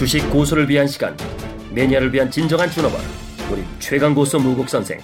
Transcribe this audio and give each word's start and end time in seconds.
주식 0.00 0.30
고수를 0.30 0.66
위한 0.66 0.86
시간, 0.86 1.14
매니아를 1.74 2.10
위한 2.14 2.30
진정한 2.30 2.70
준업원, 2.70 3.02
우리 3.52 3.62
최강 3.78 4.14
고수 4.14 4.38
무국 4.38 4.66
선생, 4.66 4.98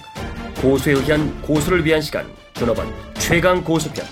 고수에 0.59 0.93
의한 0.93 1.39
고수를 1.43 1.85
위한 1.85 2.01
시간, 2.01 2.25
준업원 2.55 2.91
최강 3.13 3.63
고수편, 3.63 4.03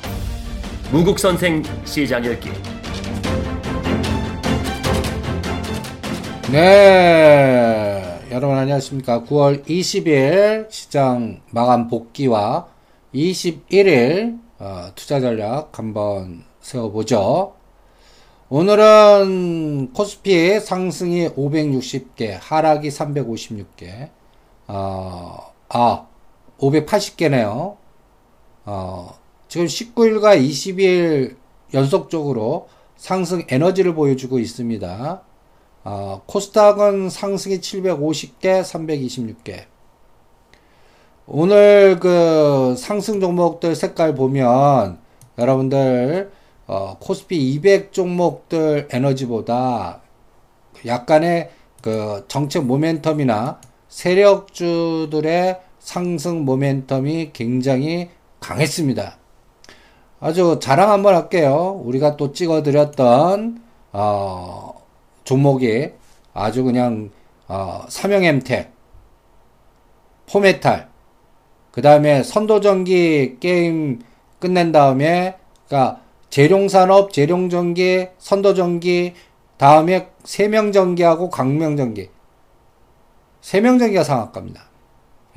무국 0.92 1.18
선생 1.18 1.64
시장 1.86 2.24
열기. 2.24 2.52
네, 6.52 8.22
여러분 8.30 8.56
안녕하십니까. 8.56 9.24
9월 9.24 9.66
20일 9.66 10.70
시장 10.70 11.42
마감 11.50 11.88
복귀와 11.88 12.68
21일 13.12 14.38
어, 14.60 14.92
투자 14.94 15.20
전략 15.20 15.80
한번 15.80 16.44
세워보죠. 16.62 17.55
오늘은 18.48 19.94
코스피 19.94 20.60
상승이 20.60 21.30
560개, 21.30 22.38
하락이 22.40 22.90
356개, 22.90 24.12
어, 24.68 25.52
아, 25.70 26.06
580개네요. 26.60 27.76
어, 28.66 29.18
지금 29.48 29.66
19일과 29.66 30.40
20일 30.40 31.38
연속적으로 31.74 32.68
상승 32.96 33.44
에너지를 33.50 33.96
보여주고 33.96 34.38
있습니다. 34.38 35.24
어, 35.84 36.22
코스닥은 36.28 37.10
상승이 37.10 37.62
750개, 37.62 38.62
326개. 38.62 39.64
오늘 41.26 42.00
그 42.00 42.76
상승 42.78 43.20
종목들 43.20 43.76
색깔 43.76 44.14
보면 44.14 45.00
여러분들 45.40 46.32
어, 46.68 46.98
코스피 47.00 47.38
200 47.54 47.94
종목들 47.94 48.88
에너지보다 48.92 50.02
약간의 50.86 51.50
그 51.82 52.26
정책 52.28 52.64
모멘텀이나 52.64 53.58
세력주들의 53.88 55.60
상승 55.80 56.46
모멘텀이 56.46 57.32
굉장히 57.34 58.10
강했습니다. 58.40 59.18
아주 60.20 60.60
자랑 60.62 60.90
한번 60.92 61.16
할게요. 61.16 61.80
우리가 61.84 62.18
또 62.18 62.32
찍어드렸던 62.32 63.62
어, 63.94 64.74
종목이 65.24 65.92
아주 66.34 66.64
그냥 66.64 67.12
어, 67.48 67.86
삼형엠텍, 67.88 68.74
포메탈, 70.28 70.90
그 71.72 71.82
다음에 71.82 72.24
선도전기 72.24 73.38
게임 73.40 74.00
끝낸 74.40 74.72
다음에 74.72 75.38
그러니까 75.68 76.02
재룡산업, 76.36 77.14
재룡전기, 77.14 78.10
선도전기, 78.18 79.14
다음에 79.56 80.10
세명전기하고 80.26 81.30
광명전기. 81.30 82.10
세명전기가 83.40 84.04
상한가입니다. 84.04 84.64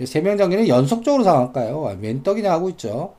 세명전기는 0.04 0.66
연속적으로 0.66 1.22
상한가요. 1.22 1.98
웬 2.00 2.24
떡이냐 2.24 2.50
하고 2.50 2.68
있죠. 2.70 3.14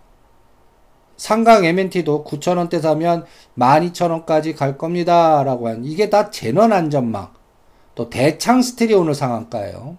상강 1.16 1.64
MNT도 1.64 2.26
9,000원대 2.26 2.82
사면 2.82 3.24
12,000원까지 3.58 4.58
갈 4.58 4.78
겁니다. 4.78 5.42
라고 5.44 5.70
한, 5.70 5.86
이게 5.86 6.10
다 6.10 6.30
재넌 6.32 6.74
안전망. 6.74 7.30
또 7.96 8.10
대창 8.10 8.62
스틸이 8.62 8.94
오늘 8.94 9.16
상한가예요. 9.16 9.96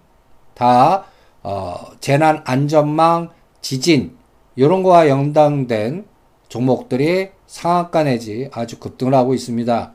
다, 0.53 1.05
어, 1.41 1.77
재난 1.99 2.43
안전망, 2.45 3.29
지진, 3.61 4.15
이런 4.55 4.83
거와 4.83 5.09
연당된 5.09 6.05
종목들이 6.47 7.31
상한가 7.51 8.03
내지 8.03 8.49
아주 8.53 8.79
급등을 8.79 9.13
하고 9.13 9.33
있습니다. 9.33 9.91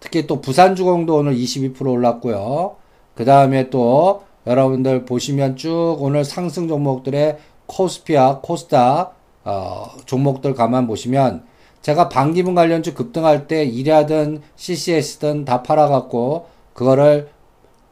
특히 0.00 0.26
또 0.26 0.42
부산주공도 0.42 1.16
오늘 1.16 1.34
22% 1.34 1.90
올랐고요. 1.90 2.76
그 3.14 3.24
다음에 3.24 3.70
또 3.70 4.24
여러분들 4.46 5.06
보시면 5.06 5.56
쭉 5.56 5.96
오늘 5.98 6.26
상승 6.26 6.68
종목들의 6.68 7.38
코스피아, 7.64 8.40
코스닥, 8.42 9.16
어, 9.44 9.86
종목들 10.04 10.52
가만 10.52 10.86
보시면 10.86 11.46
제가 11.80 12.10
반기문 12.10 12.54
관련주 12.54 12.92
급등할 12.92 13.48
때 13.48 13.64
이랴든 13.64 14.42
CCS든 14.56 15.46
다 15.46 15.62
팔아갖고 15.62 16.48
그거를 16.74 17.30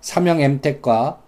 삼형 0.02 0.42
엠텍과 0.42 1.18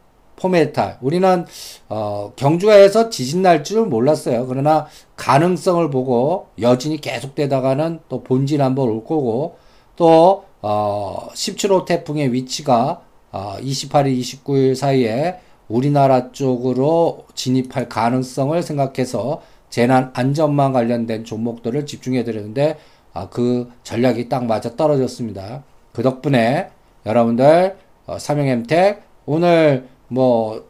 포메탈 0.45 0.99
우리는 1.01 1.47
어, 1.89 2.33
경주에서 2.37 3.09
지진 3.09 3.41
날 3.41 3.65
줄 3.65 3.87
몰랐어요. 3.87 4.47
그러나 4.47 4.87
가능성을 5.17 5.89
보고 5.91 6.49
여진이 6.61 7.01
계속되다가는 7.01 8.01
또 8.11 8.23
본진 8.23 8.61
한번 8.61 8.91
올 8.91 9.05
거고 9.05 9.57
또 9.97 10.45
어, 10.61 11.29
17호 11.33 11.87
태풍의 11.87 12.33
위치가 12.35 13.01
어, 13.33 13.57
28일, 13.59 14.21
29일 14.21 14.75
사이에 14.75 15.37
우리나라 15.69 16.31
쪽으로 16.31 17.25
진입할 17.35 17.89
가능성을 17.89 18.63
생각해서 18.63 19.41
재난 19.71 20.11
안전망 20.15 20.73
관련된 20.75 21.25
종목들을 21.25 21.87
집중해 21.87 22.23
드렸는데 22.25 22.77
아, 23.15 23.29
그 23.31 23.71
전략이 23.83 24.29
딱 24.29 24.45
맞아 24.45 24.77
떨어졌습니다. 24.77 25.63
그 25.93 26.03
덕분에 26.03 26.69
여러분들 27.07 27.77
어, 28.07 28.19
삼형엠텍 28.19 29.03
오늘 29.27 29.89
뭐 30.09 30.65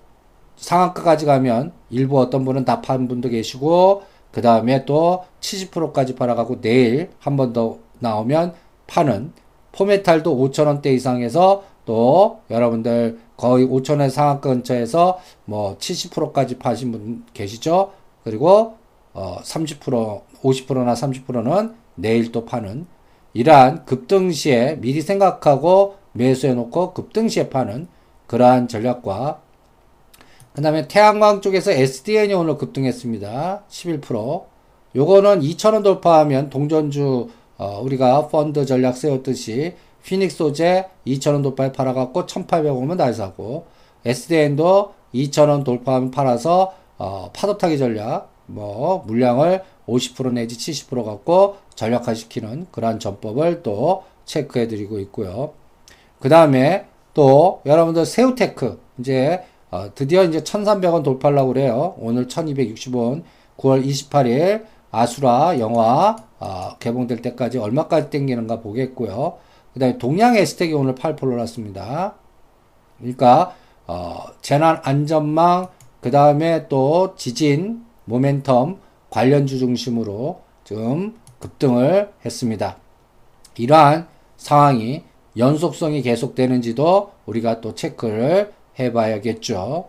상한가까지 0.57 1.27
가면 1.27 1.73
일부 1.91 2.21
어떤 2.21 2.45
분은 2.45 2.65
다 2.65 2.81
판 2.83 3.09
분도 3.09 3.29
계시고 3.29 4.03
그 4.33 4.43
다음에 4.43 4.85
또 4.85 5.25
70%까지 5.41 6.15
팔아가고 6.17 6.61
내일 6.61 7.11
한 7.21 7.37
번 7.37 7.53
더 7.53 7.79
나오면 8.01 8.55
파는 8.87 9.33
포메탈도 9.73 10.37
5천원대 10.37 10.87
이상에서 10.87 11.65
또 11.85 12.41
여러분들 12.51 13.19
거의 13.37 13.67
5천원 13.67 14.11
상한가 14.11 14.49
근처에서 14.51 15.19
뭐 15.45 15.77
70%까지 15.79 16.59
파신 16.59 16.93
분 16.93 17.25
계시죠? 17.35 17.93
그리고 18.25 18.75
어 19.13 19.37
30% 19.43 20.23
50%나 20.43 20.95
30%는 20.95 21.75
내일 21.97 22.33
또 22.33 22.45
파는 22.45 22.87
이러한 23.35 23.85
급등 23.85 24.31
시에 24.33 24.77
미리 24.81 25.01
생각하고 25.03 25.97
매수해 26.13 26.55
놓고 26.55 26.93
급등 26.95 27.29
시에 27.29 27.49
파는 27.49 27.89
그러한 28.27 28.69
전략과 28.69 29.41
그 30.55 30.63
다음에 30.63 30.87
태양광 30.87 31.41
쪽에서 31.41 31.73
SDN이 31.73 32.33
오늘 32.35 32.57
급등했습니다. 32.57 33.65
11%. 33.69 34.45
요거는 34.95 35.41
2,000원 35.41 35.83
돌파하면 35.83 36.51
동전주 36.51 37.29
어, 37.59 37.81
우리가 37.83 38.29
펀드 38.29 38.65
전략 38.65 38.97
세웠듯이 38.97 39.75
피닉스 40.05 40.37
소재 40.37 40.89
2,000원 41.07 41.43
돌파에 41.43 41.73
팔아갖고 41.73 42.27
1,800원이면 42.27 42.97
날 42.97 43.13
사고 43.15 43.67
SDN도 44.05 44.95
2,000원 45.15 45.65
돌파하면 45.65 46.11
팔아서 46.13 46.75
어, 46.99 47.31
파도 47.33 47.59
타기 47.59 47.79
전략 47.79 48.31
뭐 48.47 49.03
물량을 49.07 49.63
50% 49.89 50.33
내지 50.33 50.57
70% 50.57 51.05
갖고 51.05 51.57
전략화시키는 51.75 52.69
그러한 52.71 53.01
전법을 53.01 53.63
또 53.63 54.05
체크해 54.25 54.69
드리고 54.69 55.01
있고요. 55.01 55.53
그 56.21 56.29
다음에 56.29 56.87
또 57.15 57.63
여러분들 57.65 58.05
새우테크 58.05 58.81
이제 58.99 59.45
어, 59.71 59.91
드디어 59.95 60.23
이제 60.25 60.43
1,300원 60.43 61.03
돌파하려고 61.03 61.49
그래요. 61.49 61.95
오늘 61.99 62.27
1,260원 62.29 63.23
9월 63.57 63.85
28일 63.85 64.65
아수라 64.91 65.59
영화 65.59 66.17
어, 66.39 66.77
개봉될 66.79 67.23
때까지 67.23 67.59
얼마까지 67.59 68.11
땡기는가 68.11 68.61
보겠고요. 68.61 69.39
그 69.73 69.81
다음에 69.81 69.99
동양 69.99 70.37
에스텍이 70.37 70.73
오늘 70.73 70.95
8% 70.95 71.23
올랐습니다. 71.23 72.15
그러니까 72.99 73.55
어, 73.87 74.25
재난 74.41 74.81
안전망 74.83 75.69
그 76.01 76.11
다음에 76.11 76.69
또 76.69 77.15
지진 77.17 77.85
모멘텀 78.09 78.79
관련주 79.11 79.59
중심으로 79.59 80.41
좀 80.65 81.19
급등을 81.39 82.13
했습니다. 82.25 82.77
이러한 83.57 84.07
상황이 84.37 85.03
연속성이 85.37 86.03
계속되는지도 86.03 87.11
우리가 87.27 87.61
또 87.61 87.75
체크를 87.75 88.53
해봐야겠죠. 88.79 89.89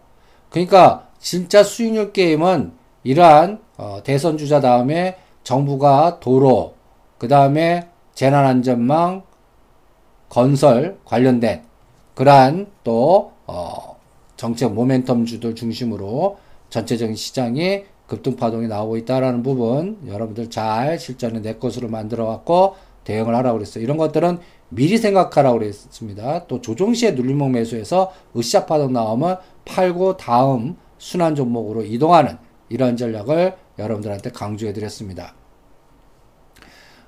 그러니까 0.49 1.07
진짜 1.19 1.63
수익률 1.63 2.13
게임은 2.13 2.71
이러한 3.03 3.59
어, 3.77 3.99
대선 4.03 4.37
주자 4.37 4.59
다음에 4.61 5.17
정부가 5.43 6.19
도로, 6.19 6.73
그 7.17 7.27
다음에 7.27 7.87
재난안전망, 8.13 9.23
건설 10.29 10.97
관련된 11.05 11.63
그러한 12.15 12.67
또 12.83 13.33
어, 13.45 13.97
정책 14.37 14.73
모멘텀 14.73 15.27
주들 15.27 15.55
중심으로 15.55 16.37
전체적인 16.69 17.15
시장이 17.15 17.83
급등 18.07 18.35
파동이 18.35 18.67
나오고 18.67 18.97
있다라는 18.97 19.43
부분 19.43 19.97
여러분들 20.07 20.49
잘 20.49 20.99
실전에 20.99 21.41
내 21.41 21.55
것으로 21.55 21.87
만들어 21.89 22.25
갖고 22.27 22.75
대응을 23.03 23.35
하라고 23.35 23.57
그랬어요. 23.57 23.83
이런 23.83 23.97
것들은 23.97 24.39
미리 24.69 24.97
생각하라고 24.97 25.59
그랬습니다. 25.59 26.47
또 26.47 26.61
조정 26.61 26.93
시에 26.93 27.11
눌림목 27.11 27.51
매수해서 27.51 28.11
으쌰 28.35 28.65
파동 28.65 28.93
나오면 28.93 29.37
팔고 29.65 30.17
다음 30.17 30.77
순환 30.97 31.35
종목으로 31.35 31.83
이동하는 31.83 32.37
이런 32.69 32.97
전략을 32.97 33.55
여러분들한테 33.77 34.31
강조해 34.31 34.73
드렸습니다. 34.73 35.35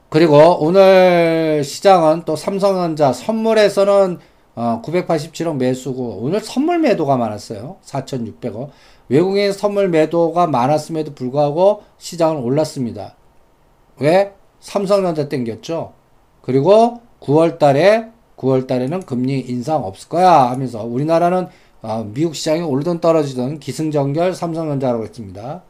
그리고 0.10 0.58
오늘 0.64 1.64
시장은 1.66 2.24
또 2.26 2.36
삼성전자 2.36 3.12
선물에서는 3.12 4.20
어, 4.56 4.82
987억 4.84 5.58
매수고 5.58 6.20
오늘 6.22 6.40
선물 6.40 6.80
매도가 6.80 7.18
많았어요. 7.18 7.78
4,600억. 7.84 8.70
외국인 9.10 9.52
선물 9.54 9.90
매도가 9.90 10.48
많았음에도 10.48 11.14
불구하고 11.14 11.84
시장은 11.98 12.42
올랐습니다. 12.42 13.16
왜? 14.00 14.34
삼성전자 14.60 15.30
땡겼죠. 15.30 15.94
그리고 16.42 17.02
9월 17.22 17.58
달에 17.58 18.08
9월 18.38 18.68
달에는 18.68 19.02
금리 19.02 19.40
인상 19.40 19.84
없을 19.84 20.10
거야 20.10 20.50
하면서 20.50 20.84
우리나라는 20.84 21.48
어, 21.82 22.04
미국 22.14 22.36
시장이 22.36 22.62
오르든 22.62 23.00
떨어지든 23.00 23.60
기승전결 23.60 24.34
삼성전자라고 24.34 25.04
했습니다. 25.04 25.64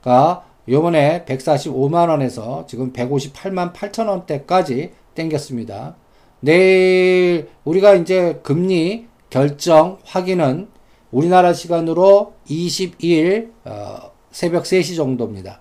그러니까 0.00 0.44
요번에 0.68 1.24
145만 1.24 2.08
원에서 2.08 2.64
지금 2.66 2.92
158만 2.92 3.72
8천 3.72 4.08
원대까지 4.08 4.92
땡겼습니다. 5.14 5.96
내일 6.40 7.48
우리가 7.64 7.94
이제 7.94 8.40
금리 8.42 9.08
결정 9.30 9.98
확인은 10.04 10.68
우리나라 11.10 11.52
시간으로 11.52 12.34
22일 12.48 13.52
어, 13.64 14.10
새벽 14.30 14.64
3시 14.64 14.96
정도입니다. 14.96 15.60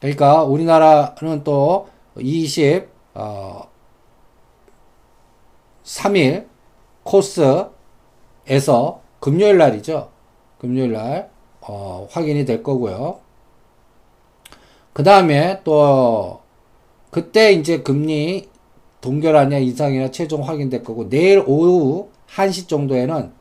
그러니까 0.00 0.42
우리나라는 0.44 1.44
또 1.44 1.88
20, 2.18 2.88
어, 3.14 3.69
3일 5.90 6.46
코스에서 7.02 7.70
금요일 9.18 9.58
날이죠. 9.58 10.10
금요일 10.58 10.92
날 10.92 11.30
어, 11.60 12.06
확인이 12.10 12.44
될 12.44 12.62
거고요. 12.62 13.18
그 14.92 15.02
다음에 15.02 15.60
또 15.64 16.40
그때 17.10 17.52
이제 17.52 17.80
금리 17.82 18.48
동결하냐 19.00 19.58
인상이나 19.58 20.10
최종 20.10 20.46
확인될 20.46 20.84
거고 20.84 21.08
내일 21.08 21.42
오후 21.46 22.10
1시 22.28 22.68
정도에는 22.68 23.32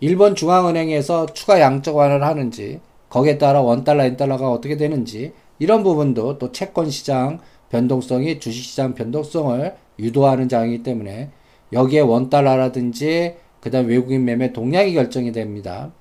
일본 0.00 0.34
중앙은행에서 0.34 1.26
추가 1.26 1.60
양적 1.60 1.96
완화를 1.96 2.26
하는지 2.26 2.80
거기에 3.08 3.38
따라 3.38 3.62
원달러 3.62 4.04
인달러가 4.06 4.50
어떻게 4.50 4.76
되는지 4.76 5.32
이런 5.58 5.82
부분도 5.82 6.38
또 6.38 6.52
채권 6.52 6.90
시장 6.90 7.38
변동성이 7.70 8.40
주식 8.40 8.62
시장 8.62 8.94
변동성을 8.94 9.74
유도하는 9.98 10.48
장이기 10.48 10.82
때문에 10.82 11.30
여기에 11.72 12.00
원달러라든지 12.00 13.36
그 13.60 13.70
다음 13.70 13.86
외국인 13.88 14.24
매매 14.24 14.52
동향이 14.52 14.92
결정이 14.94 15.32
됩니다. 15.32 15.92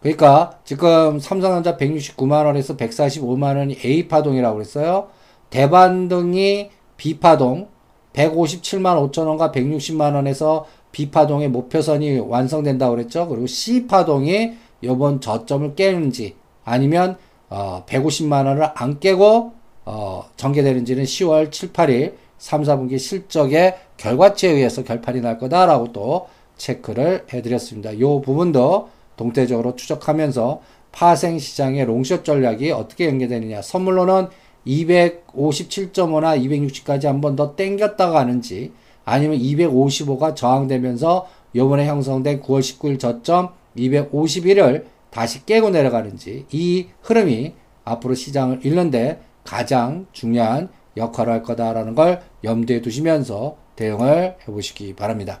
그러니까 0.00 0.58
지금 0.64 1.18
삼성전자 1.18 1.76
169만 1.76 2.46
원에서 2.46 2.76
145만 2.76 3.56
원이 3.56 3.78
A 3.84 4.08
파동이라고 4.08 4.56
그랬어요. 4.56 5.08
대반등이 5.50 6.70
B 6.96 7.18
파동 7.18 7.68
157만 8.12 9.10
5천 9.10 9.26
원과 9.26 9.52
160만 9.52 10.14
원에서 10.14 10.66
B 10.92 11.10
파동의 11.10 11.48
목표선이 11.48 12.18
완성된다고 12.18 12.96
그랬죠. 12.96 13.28
그리고 13.28 13.46
C 13.46 13.86
파동이 13.86 14.52
이번 14.82 15.20
저점을 15.20 15.74
깨는지 15.74 16.36
아니면 16.64 17.16
어, 17.48 17.84
150만 17.86 18.46
원을 18.46 18.70
안 18.74 19.00
깨고 19.00 19.52
어, 19.84 20.24
전개되는지는 20.36 21.04
10월 21.04 21.52
7, 21.52 21.72
8일 21.72 22.14
3, 22.38 22.62
4분기 22.62 22.98
실적의 22.98 23.76
결과치에 24.00 24.50
의해서 24.50 24.82
결판이 24.82 25.20
날 25.20 25.38
거다라고 25.38 25.92
또 25.92 26.28
체크를 26.56 27.26
해드렸습니다. 27.32 27.90
이 27.92 28.00
부분도 28.00 28.88
동태적으로 29.16 29.76
추적하면서 29.76 30.62
파생 30.90 31.38
시장의 31.38 31.84
롱숏 31.84 32.24
전략이 32.24 32.70
어떻게 32.72 33.06
연계되느냐. 33.06 33.60
선물로는 33.62 34.28
257.5나 34.66 36.40
260까지 36.42 37.04
한 37.04 37.20
번 37.20 37.36
더 37.36 37.54
땡겼다가 37.54 38.12
가는지 38.12 38.72
아니면 39.04 39.38
255가 39.38 40.34
저항되면서 40.34 41.28
요번에 41.54 41.86
형성된 41.86 42.40
9월 42.40 42.60
19일 42.60 42.98
저점 42.98 43.50
251을 43.76 44.84
다시 45.10 45.44
깨고 45.44 45.70
내려가는지 45.70 46.46
이 46.52 46.86
흐름이 47.02 47.52
앞으로 47.84 48.14
시장을 48.14 48.64
읽는데 48.64 49.20
가장 49.44 50.06
중요한 50.12 50.68
역할을 50.96 51.32
할 51.32 51.42
거다라는 51.42 51.94
걸 51.94 52.22
염두에 52.44 52.80
두시면서 52.80 53.56
대응을 53.80 54.36
해보시기 54.46 54.94
바랍니다. 54.94 55.40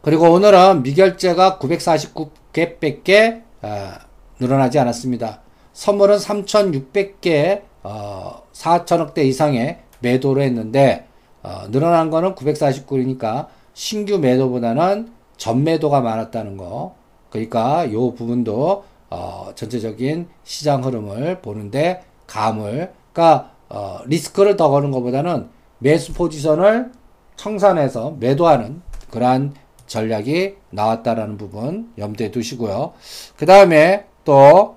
그리고 0.00 0.30
오늘은 0.32 0.82
미결제가 0.82 1.58
949개밖에 1.58 3.42
아, 3.60 3.98
늘어나지 4.40 4.78
않았습니다. 4.78 5.40
선물은 5.74 6.16
3,600개 6.16 7.62
어, 7.82 8.42
4천억대 8.52 9.18
이상의 9.18 9.80
매도를 10.00 10.42
했는데 10.42 11.06
어, 11.42 11.64
늘어난 11.70 12.10
거는 12.10 12.34
949이니까 12.34 13.48
신규 13.74 14.18
매도보다는 14.18 15.12
전매도가 15.36 16.00
많았다는 16.00 16.56
거. 16.56 16.94
그러니까 17.28 17.92
요 17.92 18.14
부분도 18.14 18.84
어, 19.10 19.50
전체적인 19.54 20.28
시장 20.44 20.84
흐름을 20.84 21.40
보는데 21.42 22.02
감을 22.26 22.92
그러니까 23.12 23.52
어, 23.68 24.00
리스크를 24.06 24.56
더 24.56 24.70
거는 24.70 24.90
것보다는 24.90 25.53
매수 25.84 26.14
포지션을 26.14 26.92
청산해서 27.36 28.16
매도하는 28.18 28.80
그러한 29.10 29.52
전략이 29.86 30.54
나왔다라는 30.70 31.36
부분 31.36 31.92
염두에 31.98 32.30
두시고요. 32.30 32.94
그 33.36 33.44
다음에 33.44 34.06
또 34.24 34.76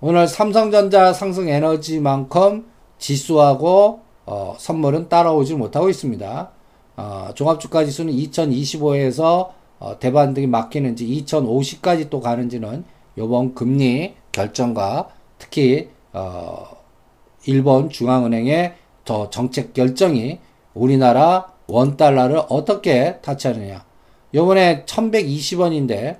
오늘 0.00 0.26
삼성전자 0.26 1.12
상승 1.12 1.50
에너지만큼 1.50 2.64
지수하고 2.96 4.00
어, 4.24 4.56
선물은 4.58 5.10
따라오지 5.10 5.56
못하고 5.56 5.90
있습니다. 5.90 6.50
어, 6.96 7.28
종합주가 7.34 7.84
지수는 7.84 8.14
2025에서 8.14 9.50
어, 9.78 9.98
대반등이 9.98 10.46
막히는지 10.46 11.06
2050까지 11.06 12.08
또 12.08 12.20
가는지는 12.20 12.84
요번 13.18 13.54
금리 13.54 14.14
결정과 14.32 15.10
특히 15.36 15.90
어, 16.14 16.64
일본 17.44 17.90
중앙은행의 17.90 18.83
더 19.04 19.30
정책 19.30 19.74
결정이 19.74 20.38
우리나라 20.74 21.52
원 21.66 21.96
달러를 21.96 22.42
어떻게 22.48 23.20
타치하느냐. 23.20 23.84
요번에 24.34 24.84
1120원인데 24.84 26.18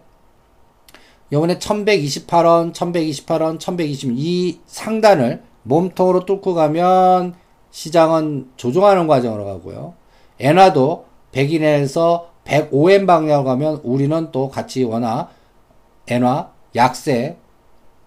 요번에 1.33 1.59
1128원, 1.59 2.73
1128원, 2.73 3.59
1120이 3.59 4.61
상단을 4.67 5.43
몸통으로 5.65 6.25
뚫고 6.27 6.55
가면 6.55 7.35
시장은 7.71 8.53
조정하는 8.57 9.09
과정으로 9.09 9.45
가고요. 9.45 9.95
엔화도 10.39 11.07
100인에서 11.33 12.27
105엔 12.45 13.07
방향으로 13.07 13.45
가면 13.45 13.81
우리는 13.83 14.31
또 14.31 14.49
같이 14.49 14.85
원화, 14.85 15.29
엔화, 16.07 16.51
약세, 16.77 17.37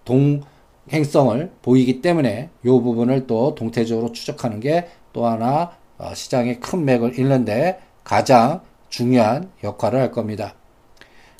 동 0.04 0.42
행성을 0.92 1.50
보이기 1.62 2.00
때문에 2.00 2.50
이 2.64 2.68
부분을 2.68 3.26
또 3.26 3.54
동태적으로 3.54 4.12
추적하는 4.12 4.60
게 4.60 4.88
또 5.18 5.26
하나 5.26 5.72
어, 5.98 6.14
시장의 6.14 6.60
큰 6.60 6.84
맥을 6.84 7.18
잃는데 7.18 7.80
가장 8.04 8.60
중요한 8.88 9.50
역할을 9.64 10.00
할 10.00 10.12
겁니다. 10.12 10.54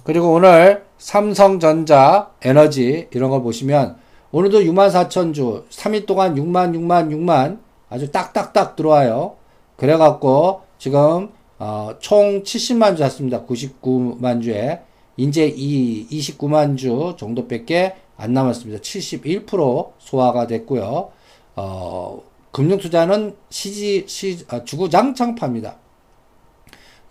그리고 0.02 0.32
오늘 0.32 0.84
삼성전자 0.98 2.30
에너지 2.42 3.06
이런 3.12 3.30
걸 3.30 3.42
보시면 3.42 3.96
오늘도 4.32 4.60
6만 4.60 4.90
4천 4.90 5.32
주 5.32 5.64
3일 5.70 6.06
동안 6.06 6.34
6만 6.34 6.74
6만 6.74 7.10
6만 7.10 7.60
아주 7.88 8.10
딱딱딱 8.10 8.74
들어와요. 8.74 9.36
그래갖고 9.76 10.62
지금 10.78 11.30
어, 11.60 11.90
총 12.00 12.42
70만 12.42 12.96
주 12.96 13.02
샀습니다. 13.04 13.44
99만 13.44 14.42
주에 14.42 14.80
이제 15.16 15.46
이 15.46 16.06
29만 16.10 16.76
주 16.76 17.14
정도밖에 17.16 17.94
안 18.18 18.34
남았습니다. 18.34 18.82
71% 18.82 19.92
소화가 19.98 20.46
됐고요. 20.48 21.10
어, 21.56 22.22
금융투자는 22.52 23.36
시지 23.48 24.04
시 24.06 24.44
아, 24.48 24.64
주구장창파입니다. 24.64 25.76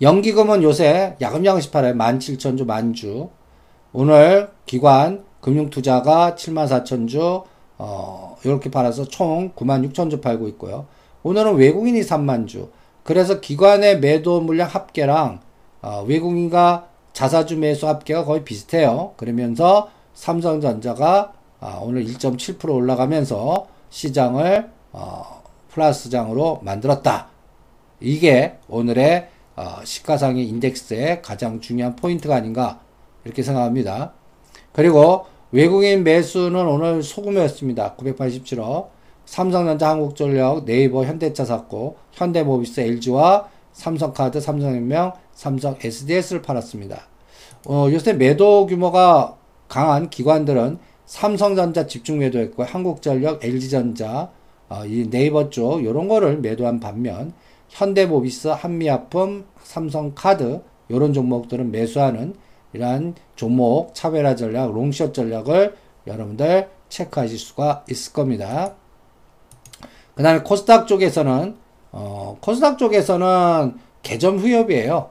연기금은 0.01 0.61
요새 0.61 1.15
야금야금씩 1.19 1.71
팔아요. 1.71 1.93
17,000주 1.93 2.65
만주. 2.65 3.29
오늘 3.93 4.51
기관 4.65 5.23
금융투자가 5.39 6.35
74,000주 6.35 7.43
어, 7.77 8.35
이렇게 8.43 8.69
팔아서 8.69 9.05
총 9.05 9.53
96,000주 9.53 10.21
팔고 10.21 10.47
있고요. 10.49 10.87
오늘은 11.23 11.55
외국인이 11.55 12.01
3만주. 12.01 12.69
그래서 13.03 13.39
기관의 13.39 14.01
매도 14.01 14.41
물량 14.41 14.67
합계랑 14.67 15.39
어, 15.81 16.03
외국인과 16.05 16.89
자사주 17.13 17.57
매수 17.57 17.87
합계가 17.87 18.25
거의 18.25 18.43
비슷해요. 18.43 19.13
그러면서 19.15 19.89
삼성전자가 20.17 21.33
어, 21.59 21.81
오늘 21.83 22.03
1.7% 22.05 22.73
올라가면서 22.73 23.67
시장을 23.89 24.69
어, 24.91 25.43
플러스장으로 25.69 26.59
만들었다. 26.63 27.27
이게 27.99 28.57
오늘의 28.67 29.29
어, 29.55 29.75
시가상의 29.83 30.47
인덱스의 30.49 31.21
가장 31.21 31.61
중요한 31.61 31.95
포인트가 31.95 32.35
아닌가 32.35 32.79
이렇게 33.25 33.43
생각합니다. 33.43 34.13
그리고 34.73 35.25
외국인 35.51 36.03
매수는 36.03 36.67
오늘 36.67 37.03
소금이었습니다. 37.03 37.95
987억. 37.95 38.89
삼성전자, 39.25 39.89
한국전력, 39.89 40.65
네이버, 40.65 41.03
현대차 41.03 41.43
샀고 41.43 41.97
현대모비스, 42.13 42.79
LG와 42.79 43.49
삼성카드, 43.73 44.39
삼성생명, 44.39 45.13
삼성 45.33 45.75
SDS를 45.81 46.41
팔았습니다. 46.41 47.07
어, 47.65 47.87
요새 47.91 48.13
매도 48.13 48.65
규모가 48.65 49.36
강한 49.67 50.09
기관들은 50.09 50.79
삼성전자 51.05 51.87
집중 51.87 52.19
매도했고 52.19 52.63
한국전력, 52.63 53.43
LG전자, 53.43 54.29
어, 54.69 54.85
이 54.85 55.09
네이버 55.09 55.49
쪽 55.49 55.83
이런 55.83 56.07
거를 56.07 56.39
매도한 56.39 56.79
반면 56.79 57.33
현대모비스, 57.69 58.49
한미약품, 58.49 59.45
삼성카드 59.63 60.61
이런 60.89 61.13
종목들은 61.13 61.71
매수하는 61.71 62.35
이러한 62.73 63.15
종목 63.35 63.93
차별화 63.93 64.35
전략, 64.35 64.73
롱숏 64.73 65.13
전략을 65.13 65.75
여러분들 66.05 66.69
체크하실 66.89 67.37
수가 67.37 67.85
있을 67.89 68.13
겁니다. 68.13 68.75
그 70.15 70.23
다음에 70.23 70.41
코스닥 70.41 70.87
쪽에서는 70.87 71.55
어, 71.91 72.37
코스닥 72.41 72.77
쪽에서는 72.77 73.77
개점 74.03 74.37
후협이에요. 74.37 75.09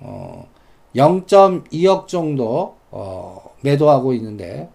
어, 0.00 0.48
0.2억 0.94 2.06
정도 2.08 2.76
어, 2.90 3.49
매도하고 3.62 4.12
있는데 4.14 4.68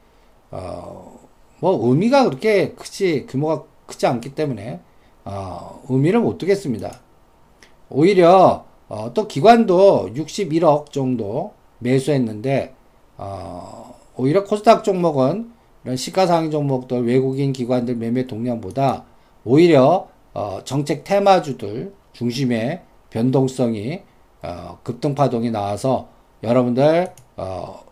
어, 0.51 1.19
뭐 1.59 1.89
의미가 1.89 2.25
그렇게 2.25 2.73
크지 2.73 3.25
규모가 3.27 3.63
크지 3.85 4.07
않기 4.07 4.35
때문에 4.35 4.79
어, 5.23 5.81
의미를 5.89 6.19
못 6.19 6.37
두겠습니다. 6.37 7.01
오히려 7.89 8.65
어, 8.87 9.11
또 9.13 9.27
기관도 9.27 10.09
61억 10.13 10.91
정도 10.91 11.53
매수했는데 11.79 12.75
어, 13.17 13.95
오히려 14.15 14.43
코스닥 14.43 14.83
종목은 14.83 15.51
이런 15.83 15.97
시가상위 15.97 16.51
종목들 16.51 17.05
외국인 17.05 17.53
기관들 17.53 17.95
매매 17.95 18.25
동량보다 18.27 19.05
오히려 19.43 20.07
어, 20.33 20.59
정책 20.63 21.03
테마주들 21.03 21.93
중심의 22.13 22.81
변동성이 23.09 24.01
어, 24.41 24.79
급등 24.83 25.15
파동이 25.15 25.51
나와서 25.51 26.09
여러분들 26.43 27.13
어, 27.37 27.84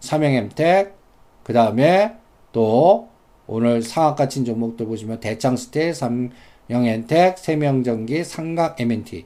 삼형엠텍 0.00 0.96
그 1.44 1.52
다음에 1.52 2.14
또 2.52 3.08
오늘 3.46 3.82
상한가 3.82 4.28
친 4.28 4.44
종목들 4.44 4.86
보시면 4.86 5.20
대창스테, 5.20 5.94
삼형엔텍, 5.94 7.38
세명전기, 7.38 8.24
상강 8.24 8.76
MNT 8.78 9.24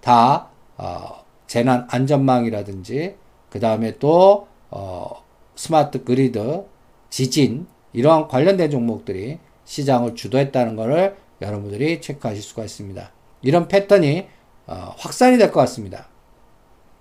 다 0.00 0.48
어, 0.76 1.24
재난 1.46 1.86
안전망이라든지 1.90 3.16
그 3.48 3.60
다음에 3.60 3.98
또 3.98 4.48
어, 4.70 5.22
스마트 5.54 6.04
그리드, 6.04 6.64
지진 7.10 7.66
이러한 7.92 8.28
관련된 8.28 8.70
종목들이 8.70 9.38
시장을 9.64 10.14
주도했다는 10.14 10.76
것을 10.76 11.16
여러분들이 11.40 12.00
체크하실 12.00 12.42
수가 12.42 12.64
있습니다. 12.64 13.10
이런 13.42 13.68
패턴이 13.68 14.26
어, 14.66 14.94
확산이 14.98 15.38
될 15.38 15.50
것 15.50 15.60
같습니다. 15.60 16.08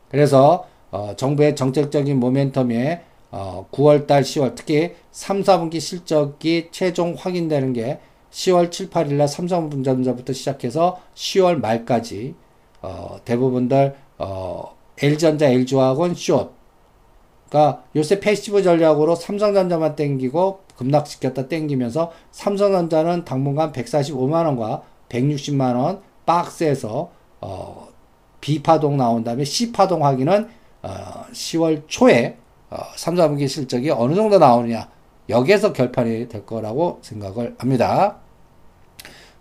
그래서 0.10 0.68
어, 0.90 1.16
정부의 1.16 1.56
정책적인 1.56 2.20
모멘텀에 2.20 3.02
어, 3.32 3.66
9월달, 3.72 4.22
10월 4.22 4.56
특히 4.56 4.94
3, 5.12 5.42
4분기 5.42 5.80
실적이 5.80 6.68
최종 6.72 7.16
확인되는 7.18 7.74
게 7.74 8.00
10월 8.32 8.72
7, 8.72 8.90
8일날 8.90 9.28
삼성전자부터 9.28 10.34
시작해서 10.34 11.00
10월 11.16 11.60
말까지 11.60 12.36
어, 12.82 13.18
대부분들 13.26 13.96
어, 14.18 14.76
L전자, 14.98 15.48
L조합은 15.48 16.14
숏. 16.16 16.52
그러니까 17.50 17.84
요새 17.96 18.20
passive 18.20 18.64
전략으로 18.64 19.16
삼성전자만 19.16 19.96
땡기고 19.96 20.62
급락시켰다 20.78 21.48
땡기면서 21.48 22.12
삼성전자는 22.32 23.26
당분간 23.26 23.72
145만 23.72 24.46
원과 24.46 24.84
160만 25.10 25.76
원 25.76 26.02
박스에서 26.26 27.12
어, 27.42 27.90
B파동 28.40 28.98
나온 28.98 29.24
다음에 29.24 29.44
C파동 29.44 30.06
확인은 30.06 30.48
어, 30.82 31.26
10월 31.32 31.84
초에 31.88 32.38
어, 32.72 32.78
3, 32.96 33.16
4분기 33.16 33.48
실적이 33.48 33.92
어느 33.92 34.16
정도 34.16 34.40
나오느냐 34.40 34.90
여기에서 35.30 35.74
결판이 35.74 36.30
될 36.30 36.46
거라고 36.46 37.00
생각을 37.02 37.56
합니다. 37.60 38.18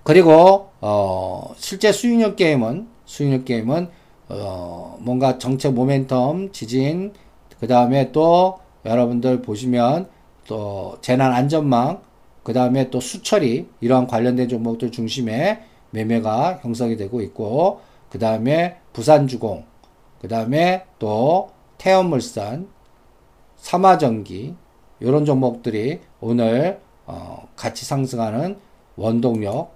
그리고 0.02 0.70
어, 0.80 1.54
실제 1.56 1.92
수익률 1.92 2.36
게임은 2.36 2.88
수익률 3.04 3.44
게임은 3.44 3.88
어, 4.28 4.98
뭔가 5.00 5.38
정책 5.38 5.74
모멘텀 5.74 6.52
지진 6.52 7.12
그 7.58 7.66
다음에 7.66 8.12
또 8.12 8.58
여러분들 8.84 9.42
보시면 9.42 10.08
또 10.46 10.96
재난 11.00 11.32
안전망 11.32 12.00
그 12.42 12.52
다음에 12.52 12.90
또 12.90 13.00
수처리 13.00 13.68
이러한 13.80 14.06
관련된 14.06 14.48
종목들 14.48 14.90
중심에 14.90 15.62
매매가 15.90 16.60
형성이 16.62 16.96
되고 16.96 17.20
있고 17.20 17.80
그 18.08 18.18
다음에 18.18 18.78
부산주공 18.92 19.64
그 20.20 20.28
다음에 20.28 20.84
또 20.98 21.50
태연물산 21.78 22.68
삼화전기 23.60 24.54
이런 25.00 25.24
종목들이 25.24 26.00
오늘 26.20 26.80
어, 27.06 27.48
같이 27.56 27.84
상승하는 27.84 28.58
원동력 28.96 29.72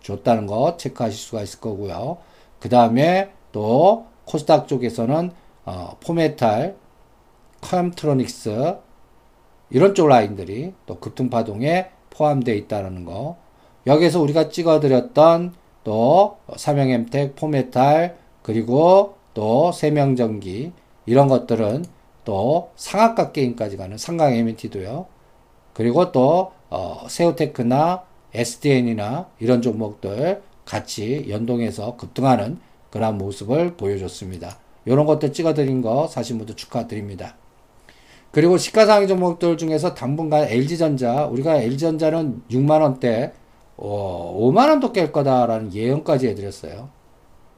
줬다는 0.00 0.46
거 0.46 0.76
체크하실 0.76 1.18
수가 1.18 1.42
있을 1.42 1.60
거고요. 1.60 2.18
그 2.58 2.68
다음에 2.68 3.32
또 3.52 4.06
코스닥 4.24 4.68
쪽에서는 4.68 5.30
어, 5.64 5.96
포메탈, 6.00 6.76
켐트로닉스 7.60 8.76
이런 9.70 9.94
쪽 9.94 10.08
라인들이 10.08 10.74
또 10.86 10.98
급등 10.98 11.30
파동에 11.30 11.90
포함되어 12.10 12.54
있다는 12.54 13.04
거. 13.04 13.36
여기서 13.86 14.20
우리가 14.20 14.48
찍어드렸던 14.48 15.54
또 15.84 16.38
삼영엠텍, 16.56 17.36
포메탈 17.36 18.16
그리고 18.42 19.14
또 19.34 19.72
세명전기 19.72 20.72
이런 21.06 21.28
것들은 21.28 21.84
또 22.24 22.70
상한가 22.76 23.32
게임까지 23.32 23.76
가는 23.76 23.98
삼강엠엔티도요. 23.98 25.06
그리고 25.72 26.12
또 26.12 26.52
어, 26.70 27.06
세우테크나 27.08 28.04
SDN이나 28.34 29.28
이런 29.40 29.62
종목들 29.62 30.42
같이 30.64 31.26
연동해서 31.28 31.96
급등하는 31.96 32.58
그런 32.90 33.18
모습을 33.18 33.76
보여줬습니다. 33.76 34.58
이런 34.84 35.06
것들 35.06 35.32
찍어드린 35.32 35.82
거 35.82 36.06
사실 36.06 36.36
모두 36.36 36.54
축하드립니다. 36.54 37.36
그리고 38.30 38.56
시가상위 38.56 39.06
종목들 39.08 39.58
중에서 39.58 39.94
당분간 39.94 40.48
LG전자, 40.48 41.26
우리가 41.26 41.56
LG전자는 41.56 42.42
6만원대, 42.50 43.32
어, 43.76 44.38
5만원도 44.40 44.94
깰 44.94 45.12
거다라는 45.12 45.74
예언까지 45.74 46.28
해드렸어요. 46.28 46.88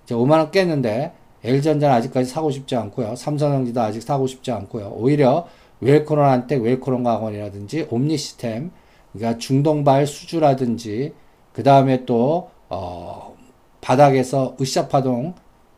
이제 0.03 0.15
5만원 0.15 0.51
깼는데, 0.51 1.13
LG전자는 1.45 1.95
아직까지 1.95 2.29
사고 2.29 2.51
싶지 2.51 2.75
않고요. 2.75 3.15
삼성전기도 3.17 3.81
아직 3.81 4.03
사고 4.03 4.27
싶지 4.27 4.51
않고요. 4.51 4.95
오히려 4.97 5.47
웰코론한테 5.81 6.57
웰코론 6.57 7.05
강원이라든지 7.05 7.89
옴니시스템, 7.91 8.71
그러니까 9.13 9.39
중동발 9.39 10.07
수주라든지, 10.07 11.13
그 11.53 11.63
다음에 11.63 12.05
또, 12.07 12.51
어, 12.69 13.37
바닥에서 13.81 14.57
으쌰파동 14.61 15.35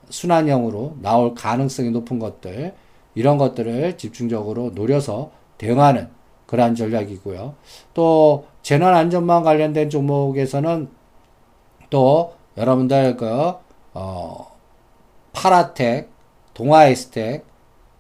순환형으로 0.09 0.99
나올 1.03 1.35
가능성이 1.35 1.91
높은 1.91 2.19
것들, 2.19 2.75
이런 3.17 3.37
것들을 3.39 3.97
집중적으로 3.99 4.71
노려서 4.75 5.31
대응하는 5.59 6.09
그러한 6.47 6.77
전략이고요. 6.77 7.55
또 7.95 8.47
재난 8.63 8.95
안전망 8.95 9.43
관련된 9.43 9.91
종목에서는 9.91 10.89
또 11.91 12.35
여러분들 12.57 13.17
그 13.17 13.55
어, 13.95 14.56
파라텍, 15.37 16.11
동아에스텍 16.55 17.45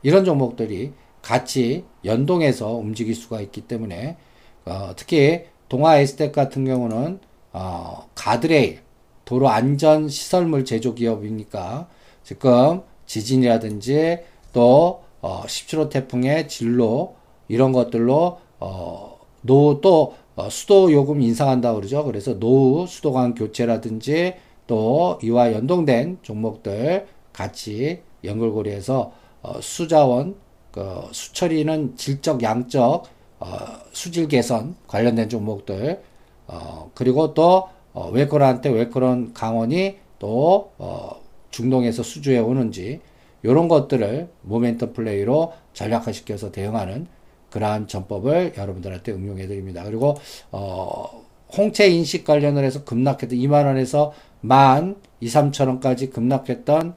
이런 0.03 0.25
종목들이 0.25 0.95
같이 1.21 1.85
연동해서 2.05 2.73
움직일 2.73 3.15
수가 3.15 3.43
있기 3.43 3.63
때문에 3.63 4.17
어, 4.65 4.93
특히 4.97 5.45
동아에스텍 5.69 6.33
같은 6.33 6.65
경우는 6.65 7.21
어, 7.53 8.09
가드레일 8.15 8.81
도로 9.27 9.51
안전 9.51 10.09
시설물 10.09 10.65
제조 10.65 10.95
기업이니까 10.95 11.89
지금 12.23 12.81
지진이라든지 13.05 14.21
또 14.55 15.03
어, 15.21 15.43
17호 15.45 15.91
태풍의 15.91 16.49
진로 16.49 17.17
이런 17.49 17.73
것들로 17.73 18.39
어, 18.61 19.19
노후 19.43 19.81
또 19.83 20.15
어, 20.37 20.49
수도 20.49 20.91
요금 20.91 21.21
인상한다 21.21 21.75
그러죠. 21.75 22.03
그래서 22.05 22.39
노후 22.39 22.87
수도관 22.87 23.35
교체라든지 23.35 24.35
또 24.67 25.19
이와 25.23 25.53
연동된 25.53 26.19
종목들 26.23 27.07
같이 27.37 28.01
연결고리해서 28.25 29.13
어, 29.43 29.61
수자원 29.61 30.37
그 30.73 31.03
수처리는 31.13 31.97
질적 31.97 32.43
양적 32.43 33.05
어, 33.39 33.47
수질 33.93 34.29
개선 34.29 34.75
관련된 34.87 35.29
종목들 35.29 36.03
어, 36.47 36.91
그리고 36.95 37.35
또 37.35 37.69
어, 37.93 38.09
웰코란한테 38.11 38.71
웰코런 38.71 39.35
강원이 39.35 39.97
또 40.19 40.73
어, 40.79 41.21
중동에서 41.51 42.03
수주해 42.03 42.39
오는지 42.39 43.01
이런 43.43 43.69
것들을 43.69 44.29
모멘텀 44.49 44.95
플레이로 44.95 45.53
전략화시켜서 45.75 46.51
대응하는 46.51 47.07
그러한 47.51 47.87
전법을 47.87 48.55
여러분들한테 48.57 49.13
응용해 49.13 49.47
드립니다. 49.47 49.85
그리고 49.85 50.17
어, 50.51 51.23
홍채 51.57 51.89
인식 51.89 52.25
관련을 52.25 52.65
해서 52.65 52.85
급락했던 52.85 53.39
2만 53.39 53.67
원에서 53.67 54.13
만 54.41 54.97
2, 55.21 55.29
3천 55.29 55.69
원까지 55.69 56.11
급락했던 56.11 56.95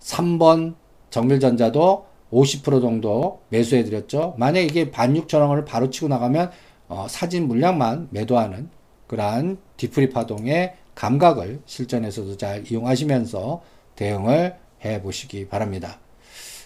3번 0.00 0.74
정밀전자도 1.10 2.06
50% 2.32 2.80
정도 2.80 3.40
매수해 3.48 3.84
드렸죠. 3.84 4.34
만약 4.38 4.60
이게 4.60 4.90
16,000원을 4.90 5.64
바로 5.64 5.90
치고 5.90 6.08
나가면 6.08 6.50
어, 6.88 7.06
사진 7.08 7.48
물량만 7.48 8.08
매도하는 8.10 8.70
그러한 9.06 9.58
디프리 9.76 10.10
파동의 10.10 10.74
감각을 10.94 11.60
실전에서도 11.64 12.36
잘 12.36 12.70
이용하시면서 12.70 13.62
대응을 13.96 14.56
해 14.84 15.02
보시기 15.02 15.48
바랍니다. 15.48 15.98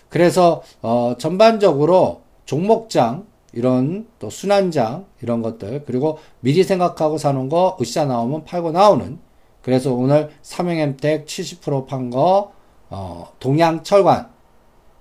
그래서 0.09 0.63
어, 0.83 1.15
전반적으로 1.19 2.23
종목장 2.45 3.27
이런 3.53 4.07
또 4.19 4.31
순환장 4.31 5.07
이런 5.23 5.43
것들 5.43 5.85
그리고 5.87 6.19
미리 6.41 6.65
생각하고 6.65 7.19
사는 7.19 7.49
거 7.49 7.77
으쌰 7.81 8.05
나오면 8.05 8.45
팔고 8.45 8.73
나오는 8.73 9.19
그래서 9.63 9.93
오늘 9.93 10.31
삼형엠텍 10.43 11.27
70%판 11.27 12.11
거 12.11 12.53
어, 12.93 13.33
동양철관 13.41 14.31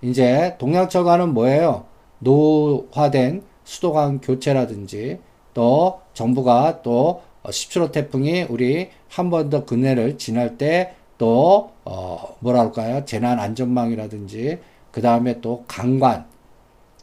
이제 0.01 0.55
동양철관은 0.59 1.33
뭐예요? 1.33 1.85
노화된 2.19 3.43
수도관 3.63 4.21
교체라든지 4.21 5.19
또 5.53 6.01
정부가 6.13 6.81
또 6.83 7.21
10초 7.51 7.91
태풍이 7.91 8.43
우리 8.43 8.89
한 9.09 9.29
번 9.29 9.49
더 9.49 9.65
근해를 9.65 10.17
지날 10.17 10.57
때 10.57 10.95
또 11.17 11.71
어, 11.85 12.35
뭐라 12.39 12.61
할까요? 12.61 13.05
재난 13.05 13.39
안전망이라든지 13.39 14.59
그 14.91 15.01
다음에 15.01 15.39
또 15.41 15.65
강관 15.67 16.25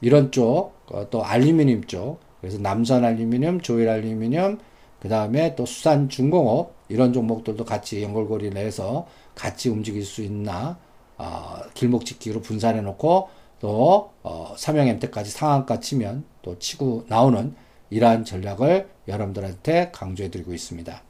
이런 0.01 0.31
쪽, 0.31 0.73
어, 0.93 1.09
또 1.11 1.25
알루미늄 1.25 1.85
쪽, 1.85 2.19
그래서 2.41 2.59
남선 2.59 3.05
알루미늄, 3.05 3.61
조일 3.61 3.89
알루미늄, 3.89 4.59
그 5.01 5.09
다음에 5.09 5.55
또 5.57 5.67
수산 5.67 6.09
중공업 6.09 6.73
이런 6.89 7.13
종목들도 7.13 7.65
같이 7.65 8.03
연결고리 8.03 8.51
내서 8.51 9.07
같이 9.35 9.69
움직일 9.69 10.05
수 10.05 10.23
있나 10.23 10.79
어, 11.17 11.57
길목 11.75 12.05
짓기로 12.05 12.41
분산해 12.41 12.81
놓고 12.81 13.29
또 13.61 14.13
어, 14.23 14.55
삼형엠테까지 14.57 15.31
상한가 15.31 15.81
치면 15.81 16.25
또 16.43 16.59
치고 16.59 17.05
나오는 17.09 17.55
이러한 17.91 18.25
전략을 18.25 18.89
여러분들한테 19.09 19.91
강조해 19.93 20.31
드리고 20.31 20.53
있습니다. 20.55 21.03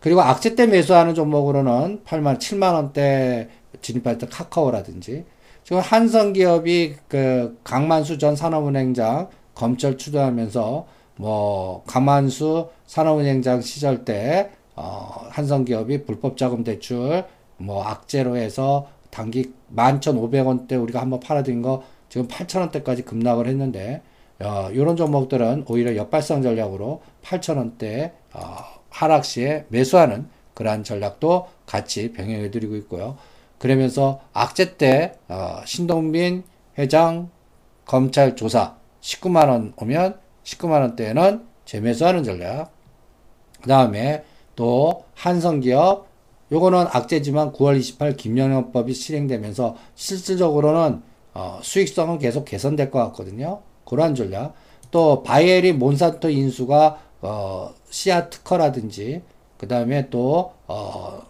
그리고 0.00 0.20
악재 0.20 0.54
때 0.54 0.66
매수하는 0.66 1.14
종목으로는 1.14 2.04
8만 2.04 2.38
7만 2.38 2.74
원대 2.74 3.48
진입할 3.82 4.18
때 4.18 4.26
카카오라든지 4.26 5.24
지금 5.64 5.82
한성기업이 5.82 6.96
그 7.08 7.58
강만수 7.64 8.18
전 8.18 8.36
산업은행장 8.36 9.28
검찰 9.54 9.98
추도하면서 9.98 10.86
뭐 11.16 11.82
강만수 11.86 12.68
산업은행장 12.86 13.60
시절 13.60 14.04
때 14.04 14.50
어, 14.80 15.26
한성기업이 15.30 16.04
불법 16.04 16.36
자금 16.36 16.62
대출 16.62 17.24
뭐 17.56 17.82
악재로 17.82 18.36
해서 18.36 18.86
단기 19.10 19.52
11,500원대 19.74 20.80
우리가 20.80 21.00
한번 21.00 21.18
팔아드린 21.18 21.62
거 21.62 21.82
지금 22.08 22.28
8,000원대까지 22.28 23.04
급락을 23.04 23.48
했는데 23.48 24.02
어, 24.40 24.70
이런 24.72 24.94
종목들은 24.94 25.64
오히려 25.68 25.96
역발상 25.96 26.42
전략으로 26.42 27.02
8,000원대 27.24 28.12
어, 28.34 28.40
하락 28.90 29.24
시에 29.24 29.66
매수하는 29.68 30.28
그러한 30.54 30.84
전략도 30.84 31.48
같이 31.66 32.12
병행해 32.12 32.52
드리고 32.52 32.76
있고요. 32.76 33.16
그러면서 33.58 34.20
악재 34.32 34.76
때 34.76 35.14
어, 35.26 35.60
신동빈 35.64 36.44
회장 36.78 37.30
검찰 37.84 38.36
조사 38.36 38.76
19만 39.00 39.48
원 39.48 39.72
오면 39.76 40.20
19만 40.44 40.80
원대에는 40.82 41.44
재매수하는 41.64 42.22
전략. 42.22 42.70
그 43.60 43.68
다음에 43.68 44.24
또 44.58 45.04
한성기업 45.14 46.08
요거는 46.50 46.86
악재지만 46.90 47.52
9월 47.52 47.78
28일 47.78 48.16
김영현법이 48.16 48.92
실행되면서 48.92 49.76
실질적으로는 49.94 51.00
어, 51.34 51.60
수익성은 51.62 52.18
계속 52.18 52.44
개선될 52.44 52.90
것 52.90 52.98
같거든요. 52.98 53.60
그러한 53.84 54.16
전략. 54.16 54.54
또 54.90 55.22
바이엘이 55.22 55.74
몬산토 55.74 56.30
인수가 56.30 56.98
어, 57.20 57.70
씨앗 57.88 58.30
특허라든지 58.30 59.22
그 59.58 59.68
다음에 59.68 60.10
또 60.10 60.54
어, 60.66 61.22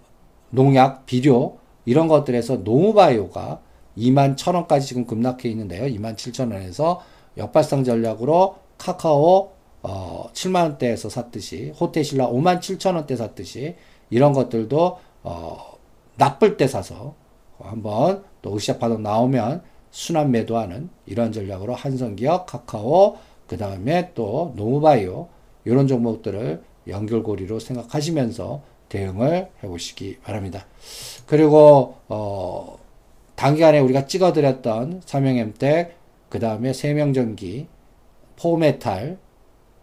농약, 0.48 1.04
비료 1.04 1.58
이런 1.84 2.08
것들에서 2.08 2.58
노무바이오가 2.58 3.60
2만 3.98 4.36
1천원까지 4.36 4.82
지금 4.82 5.04
급락해 5.04 5.50
있는데요. 5.50 5.84
2만 5.84 6.16
7천 6.16 6.50
원에서 6.52 7.02
역발상 7.36 7.84
전략으로 7.84 8.56
카카오 8.78 9.57
어, 9.88 10.28
7만 10.34 10.62
원대에서 10.64 11.08
샀듯이 11.08 11.72
호텔신라 11.80 12.28
5만 12.28 12.60
7천 12.60 12.94
원대 12.94 13.16
샀듯이 13.16 13.74
이런 14.10 14.34
것들도 14.34 14.98
어, 15.22 15.78
나쁠 16.16 16.58
때 16.58 16.68
사서 16.68 17.14
한번 17.58 18.22
또 18.42 18.54
으쌰 18.54 18.78
파동 18.78 19.02
나오면 19.02 19.62
순환 19.90 20.30
매도하는 20.30 20.90
이런 21.06 21.32
전략으로 21.32 21.74
한성기업, 21.74 22.46
카카오, 22.46 23.16
그 23.46 23.56
다음에 23.56 24.12
또 24.14 24.52
노무바이오 24.56 25.28
이런 25.64 25.86
종목들을 25.88 26.62
연결고리로 26.86 27.58
생각하시면서 27.58 28.62
대응을 28.90 29.48
해보시기 29.62 30.18
바랍니다. 30.20 30.66
그리고 31.26 31.96
어, 32.08 32.78
단기간에 33.36 33.78
우리가 33.78 34.06
찍어드렸던 34.06 35.02
삼형엠텍, 35.04 35.96
그 36.28 36.38
다음에 36.38 36.72
세명전기, 36.72 37.66
포메탈, 38.36 39.18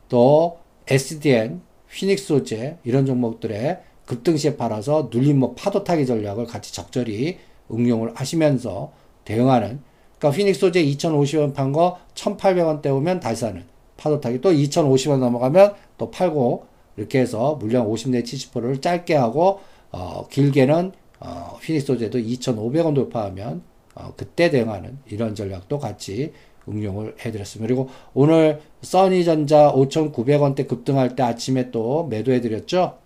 또 0.10 0.60
SDN, 0.88 1.62
휘닉스 1.90 2.26
소재 2.26 2.78
이런 2.84 3.06
종목들의 3.06 3.80
급등시에 4.06 4.56
팔아서 4.58 5.10
눌림목 5.12 5.56
파도 5.56 5.84
타기 5.84 6.06
전략을 6.06 6.46
같이 6.46 6.74
적절히 6.74 7.38
응용을 7.72 8.14
하시면서 8.16 8.92
대응하는 9.24 9.80
그러니까 10.20 10.38
휘닉스 10.38 10.60
소재 10.60 10.84
2,050원 10.84 11.54
판 11.54 11.72
거 11.72 11.98
1,800원대 12.14 12.88
오면 12.88 13.20
다시 13.20 13.42
사는 13.42 13.64
파도 13.98 14.20
타기 14.22 14.42
또 14.42 14.52
2,050원 14.52 15.18
넘어가면 15.20 15.74
또 15.98 16.12
팔고 16.12 16.66
이렇게 16.98 17.20
해서 17.20 17.56
물량 17.56 17.88
50내 17.90 18.24
70%를 18.24 18.82
짧게 18.82 19.16
하고 19.16 19.60
어, 19.92 20.28
길게는 20.30 20.92
어, 21.20 21.58
휘닉스 21.62 21.88
소재도 21.88 22.20
2,500원 22.20 22.94
돌파하면 22.94 23.64
어, 23.96 24.14
그때 24.16 24.50
대응하는 24.50 25.00
이런 25.08 25.34
전략도 25.34 25.80
같이 25.80 26.34
응용을 26.68 27.16
해드렸습니다. 27.24 27.68
그리고 27.68 27.90
오늘 28.14 28.62
써니전자 28.82 29.72
5,900원대 29.74 30.68
급등할 30.68 31.16
때 31.16 31.24
아침에 31.24 31.72
또 31.72 32.06
매도해드렸죠. 32.08 32.98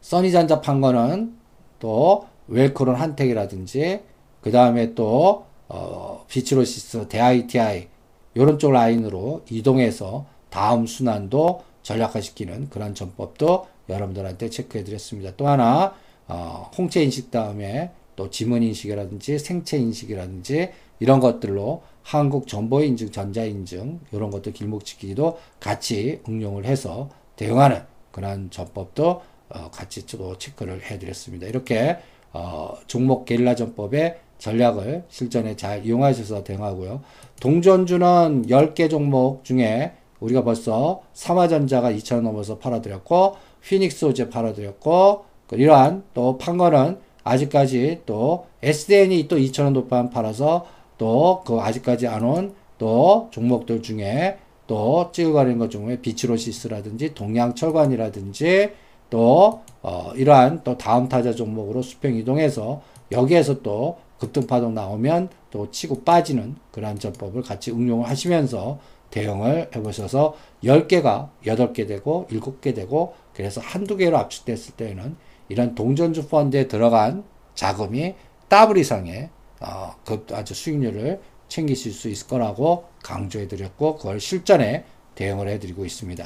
써니전자 0.00 0.60
판 0.60 0.80
거는 0.80 1.34
또 1.78 2.26
웰크론 2.48 2.94
한택이라든지 2.94 4.00
그 4.40 4.50
다음에 4.50 4.94
또 4.94 5.46
어, 5.68 6.24
비치로시스, 6.28 7.08
대ITI 7.08 7.88
이런 8.34 8.58
쪽 8.58 8.72
라인으로 8.72 9.42
이동해서 9.50 10.26
다음 10.50 10.86
순환도 10.86 11.62
전략화시키는 11.82 12.70
그런 12.70 12.94
전법도 12.94 13.66
여러분들한테 13.88 14.50
체크해 14.50 14.84
드렸습니다. 14.84 15.32
또 15.36 15.48
하나 15.48 15.94
어, 16.28 16.70
홍채 16.76 17.02
인식 17.02 17.30
다음에 17.30 17.90
또 18.14 18.30
지문 18.30 18.62
인식이라든지 18.62 19.38
생체 19.38 19.76
인식이라든지 19.78 20.70
이런 21.00 21.20
것들로 21.20 21.82
한국 22.06 22.46
정보 22.46 22.84
인증, 22.84 23.10
전자 23.10 23.44
인증 23.44 23.98
이런 24.12 24.30
것도 24.30 24.52
길목 24.52 24.84
지키기도 24.84 25.38
같이 25.58 26.20
응용을 26.28 26.64
해서 26.64 27.08
대응하는 27.34 27.82
그런 28.12 28.48
전법도 28.48 29.22
어, 29.48 29.70
같이 29.72 30.06
또 30.06 30.38
체크를 30.38 30.82
해드렸습니다. 30.84 31.48
이렇게 31.48 31.96
어, 32.32 32.74
종목 32.86 33.24
게릴라 33.24 33.56
전법의 33.56 34.18
전략을 34.38 35.02
실전에 35.08 35.56
잘 35.56 35.84
이용하셔서 35.84 36.44
대응하고요. 36.44 37.00
동전주는 37.40 38.46
10개 38.46 38.88
종목 38.88 39.42
중에 39.42 39.92
우리가 40.20 40.44
벌써 40.44 41.02
삼화전자가 41.12 41.90
2,000원 41.90 42.20
넘어서 42.20 42.58
팔아드렸고, 42.58 43.34
휘닉스 43.64 44.04
호재 44.04 44.30
팔아드렸고, 44.30 45.24
그 45.48 45.56
이러한 45.56 46.04
또 46.14 46.38
판 46.38 46.56
거는 46.56 46.98
아직까지 47.24 48.02
또 48.06 48.46
SDN이 48.62 49.26
또 49.26 49.36
2,000원 49.36 49.74
도판 49.74 50.10
팔아서 50.10 50.75
또 50.98 51.42
그 51.44 51.58
아직까지 51.60 52.06
안 52.08 52.22
온 52.24 52.54
또 52.78 53.28
종목들 53.30 53.82
중에 53.82 54.38
또 54.66 55.10
찍어가는 55.12 55.58
것 55.58 55.70
중에 55.70 56.00
비치로시스라든지 56.00 57.14
동양철관이라든지 57.14 58.72
또 59.10 59.62
어, 59.82 60.12
이러한 60.16 60.62
또 60.64 60.76
다음 60.76 61.08
타자 61.08 61.32
종목으로 61.32 61.82
수평 61.82 62.14
이동해서 62.16 62.82
여기에서 63.12 63.62
또 63.62 63.98
급등 64.18 64.46
파동 64.46 64.74
나오면 64.74 65.28
또 65.50 65.70
치고 65.70 66.02
빠지는 66.02 66.56
그러한 66.72 66.98
전법을 66.98 67.42
같이 67.42 67.70
응용을 67.70 68.08
하시면서 68.08 68.78
대응을 69.10 69.70
해보셔서 69.74 70.34
10개가 70.64 71.28
8개 71.46 71.86
되고 71.86 72.26
7개 72.30 72.74
되고 72.74 73.14
그래서 73.32 73.60
한두 73.60 73.96
개로 73.96 74.18
압축됐을 74.18 74.74
때는 74.74 75.16
이런 75.48 75.74
동전주 75.76 76.26
펀드에 76.28 76.66
들어간 76.66 77.22
자금이 77.54 78.14
더블 78.48 78.78
이상의 78.78 79.30
어, 79.60 79.94
그 80.04 80.26
아주 80.32 80.54
수익률을 80.54 81.20
챙기실 81.48 81.92
수 81.92 82.08
있을 82.08 82.26
거라고 82.26 82.86
강조해 83.02 83.48
드렸고 83.48 83.96
그걸 83.96 84.20
실전에 84.20 84.84
대응을 85.14 85.48
해 85.48 85.58
드리고 85.58 85.84
있습니다. 85.84 86.24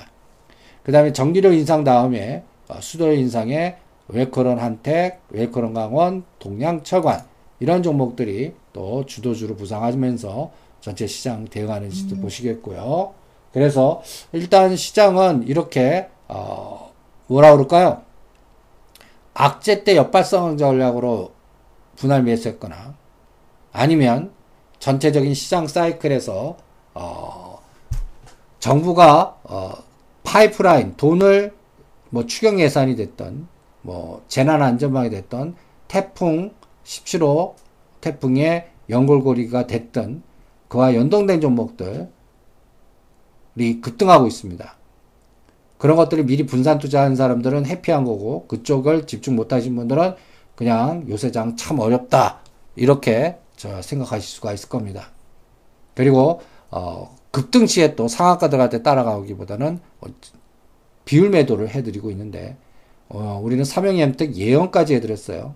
그 0.83 0.93
다음에 0.93 1.12
전기료 1.12 1.53
인상 1.53 1.85
다음에 1.85 2.45
어, 2.69 2.81
수도료 2.81 3.12
인상에 3.12 3.77
웰커런 4.09 4.59
한택, 4.59 5.21
웰커런 5.31 5.75
강원, 5.75 6.25
동양 6.38 6.83
철관 6.83 7.25
이런 7.61 7.83
종목들이 7.83 8.55
또 8.73 9.05
주도주로 9.07 9.57
부상하면서 9.57 10.51
전체 10.81 11.07
시장 11.07 11.45
대응하는지도 11.45 12.16
음. 12.16 12.23
보시겠고요. 12.23 13.14
그래서 13.53 14.03
일단 14.33 14.77
시장은 14.77 15.47
이렇게 15.47 16.09
어 16.29 16.93
뭐라 17.27 17.53
그럴까요? 17.53 18.03
악재 19.35 19.85
때 19.85 19.97
역발상 19.97 20.57
전략으로 20.57 21.33
분할 21.97 22.23
매수했거나 22.23 22.95
아니면 23.73 24.33
전체적인 24.79 25.35
시장 25.35 25.67
사이클에서 25.67 26.57
어 26.95 27.59
정부가 28.59 29.39
어 29.45 29.73
파이프라인 30.25 30.97
돈을 30.97 31.55
뭐 32.11 32.27
추경 32.27 32.61
예산이 32.61 32.97
됐던 32.97 33.49
뭐 33.83 34.23
재난 34.29 34.63
안전망이 34.63 35.11
됐던 35.11 35.55
태풍 35.89 36.53
17호 36.85 37.55
태풍의 38.01 38.69
연골고리가 38.89 39.67
됐던 39.67 40.23
그와 40.69 40.95
연동된 40.95 41.41
종목들이 41.41 42.07
급등하고 43.81 44.27
있습니다. 44.27 44.77
그런 45.79 45.97
것들을 45.97 46.25
미리 46.25 46.45
분산 46.45 46.79
투자한 46.79 47.17
사람들은 47.17 47.67
해피한 47.67 48.05
거고 48.05 48.47
그쪽을 48.49 49.07
집중 49.07 49.37
못 49.37 49.53
하신 49.53 49.77
분들은 49.77 50.15
그냥 50.55 51.07
요새 51.09 51.31
장 51.33 51.57
참 51.57 51.79
어렵다 51.79 52.41
이렇게 52.77 53.39
생각하실 53.83 54.29
수가 54.29 54.53
있을 54.53 54.68
겁니다. 54.68 55.11
그리고 55.94 56.40
어, 56.70 57.16
급등시에 57.33 57.94
또 57.96 58.09
상한가 58.09 58.49
들어갈 58.49 58.70
때 58.70 58.83
따라가기보다는 58.83 59.81
비율 61.05 61.31
매도를 61.31 61.68
해드리고 61.70 62.11
있는데 62.12 62.57
어, 63.09 63.40
우리는 63.42 63.64
삼형엠택 63.64 64.37
예언까지 64.37 64.94
해드렸어요. 64.94 65.55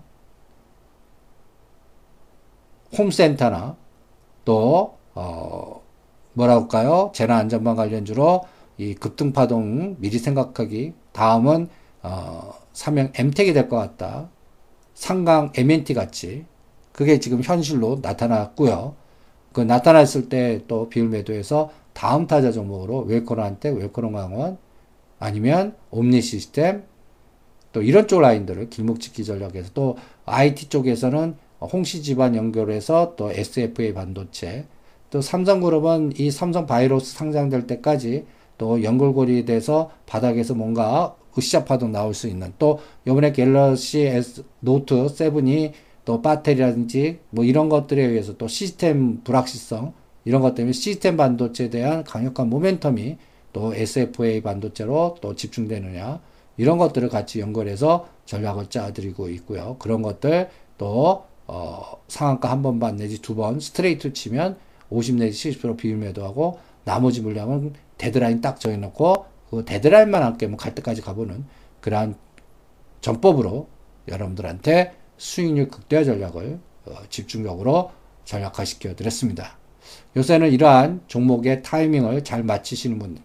홈센터나 2.97 3.75
또 4.45 4.97
어, 5.13 5.81
뭐라 6.33 6.55
할까요? 6.55 7.11
재난안전망 7.13 7.75
관련주로 7.75 8.45
이 8.77 8.93
급등파동 8.95 9.97
미리 9.99 10.19
생각하기 10.19 10.93
다음은 11.13 11.69
어, 12.03 12.53
삼형 12.73 13.13
엠텍이 13.15 13.53
될 13.53 13.69
것 13.69 13.77
같다. 13.77 14.29
상강 14.93 15.51
MNT 15.55 15.93
같이 15.93 16.45
그게 16.95 17.19
지금 17.19 17.41
현실로 17.43 17.99
나타났고요. 18.01 18.95
그 19.51 19.61
나타났을 19.61 20.29
때 20.29 20.61
또 20.67 20.87
비율 20.87 21.09
매도해서 21.09 21.69
다음 21.93 22.25
타자 22.25 22.51
종목으로 22.51 22.99
웰코런한테 22.99 23.69
웰코런 23.69 24.13
강원 24.13 24.57
아니면 25.19 25.75
옴니 25.91 26.21
시스템 26.21 26.83
또 27.73 27.81
이런 27.81 28.07
쪽 28.07 28.21
라인들을 28.21 28.69
길목짓기 28.69 29.25
전략에서 29.25 29.71
또 29.73 29.97
IT 30.25 30.69
쪽에서는 30.69 31.35
홍시 31.59 32.01
집안 32.01 32.35
연결해서 32.35 33.15
또 33.17 33.31
SFA 33.31 33.93
반도체 33.93 34.65
또 35.09 35.21
삼성그룹은 35.21 36.13
이 36.17 36.31
삼성 36.31 36.65
바이러스 36.65 37.13
상장될 37.13 37.67
때까지 37.67 38.25
또 38.57 38.83
연결고리 38.83 39.43
돼서 39.43 39.91
바닥에서 40.05 40.53
뭔가 40.53 41.15
으쌰 41.37 41.65
파동 41.65 41.91
나올 41.91 42.13
수 42.13 42.27
있는 42.27 42.53
또 42.57 42.79
요번에 43.05 43.33
갤럭시 43.33 44.01
S 44.05 44.45
노트 44.61 44.95
7이 44.95 45.73
또 46.05 46.21
배터리라든지 46.21 47.19
뭐 47.31 47.43
이런 47.43 47.67
것들에 47.69 48.01
의해서 48.03 48.37
또 48.37 48.47
시스템 48.47 49.21
불확실성 49.23 49.93
이런 50.23 50.41
것 50.41 50.55
때문에 50.55 50.71
시스템 50.73 51.17
반도체에 51.17 51.69
대한 51.69 52.03
강력한 52.03 52.49
모멘텀이 52.49 53.17
또 53.53 53.73
SFA 53.73 54.41
반도체로 54.41 55.17
또 55.21 55.35
집중되느냐 55.35 56.19
이런 56.57 56.77
것들을 56.77 57.09
같이 57.09 57.39
연결해서 57.39 58.07
전략을 58.25 58.67
짜드리고 58.69 59.29
있고요. 59.29 59.75
그런 59.79 60.01
것들 60.01 60.49
또 60.77 61.25
어, 61.47 62.01
상한가 62.07 62.49
한 62.51 62.61
번 62.61 62.79
반 62.79 62.95
내지 62.97 63.21
두 63.21 63.35
번 63.35 63.59
스트레이트 63.59 64.13
치면 64.13 64.57
50 64.89 65.15
내지 65.15 65.51
70% 65.51 65.77
비율 65.77 65.97
매도하고 65.97 66.59
나머지 66.85 67.21
물량은 67.21 67.73
데드라인 67.97 68.41
딱 68.41 68.59
정해놓고 68.59 69.25
그 69.49 69.65
데드라인만 69.65 70.21
함께 70.23 70.47
뭐갈 70.47 70.75
때까지 70.75 71.01
가보는 71.01 71.45
그러한 71.81 72.15
전법으로 73.01 73.67
여러분들한테 74.07 74.93
수익률 75.17 75.67
극대화 75.69 76.03
전략을 76.03 76.59
어, 76.85 76.95
집중적으로 77.09 77.91
전략화시켜 78.25 78.95
드렸습니다. 78.95 79.57
요새는 80.15 80.51
이러한 80.51 81.01
종목의 81.07 81.63
타이밍을 81.63 82.23
잘 82.23 82.43
맞추시는 82.43 82.99
분, 82.99 83.17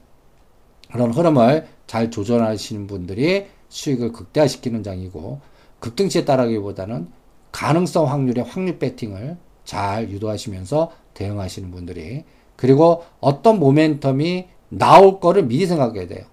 그런 0.92 1.12
흐름을 1.12 1.68
잘 1.87 2.11
조절하시는 2.11 2.87
분들이 2.87 3.46
수익을 3.68 4.12
극대화시키는 4.12 4.83
장이고 4.83 5.40
급등치에 5.79 6.24
따라기보다는 6.24 7.09
가능성 7.53 8.09
확률의 8.09 8.44
확률 8.44 8.79
배팅을 8.79 9.37
잘 9.64 10.11
유도하시면서 10.11 10.92
대응하시는 11.14 11.70
분들이 11.70 12.24
그리고 12.57 13.05
어떤 13.20 13.59
모멘텀이 13.59 14.46
나올 14.68 15.20
거를 15.20 15.44
미리 15.44 15.66
생각해야 15.66 16.07
돼요. 16.07 16.26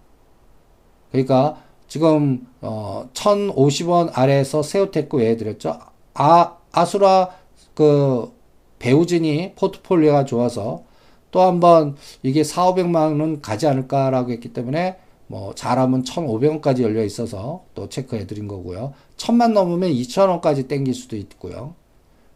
그러니까 1.12 1.64
지금 1.88 2.46
어 2.62 3.10
1,050원 3.14 4.12
아래에서 4.14 4.62
새우테크 4.64 5.18
왜 5.18 5.30
해드렸죠? 5.32 5.80
아 6.14 6.58
아수라 6.72 7.32
그 7.74 8.32
배우진이 8.80 9.54
포트폴리오가 9.56 10.26
좋아서 10.26 10.84
또 11.32 11.42
한번 11.42 11.96
이게 12.24 12.44
4, 12.44 12.74
500만 12.74 13.20
원 13.20 13.42
가지 13.42 13.68
않을까라고 13.68 14.32
했기 14.32 14.54
때문에 14.54 14.98
뭐 15.28 15.54
잘하면 15.54 16.04
1,500원까지 16.04 16.82
열려 16.82 17.04
있어서 17.04 17.64
또 17.76 17.90
체크해 17.90 18.28
드린 18.28 18.48
거고요. 18.48 18.94
1,000만 19.18 19.52
넘으면 19.52 19.92
2,000원까지 19.92 20.68
땡길 20.68 20.94
수도 20.94 21.18
있고요. 21.18 21.76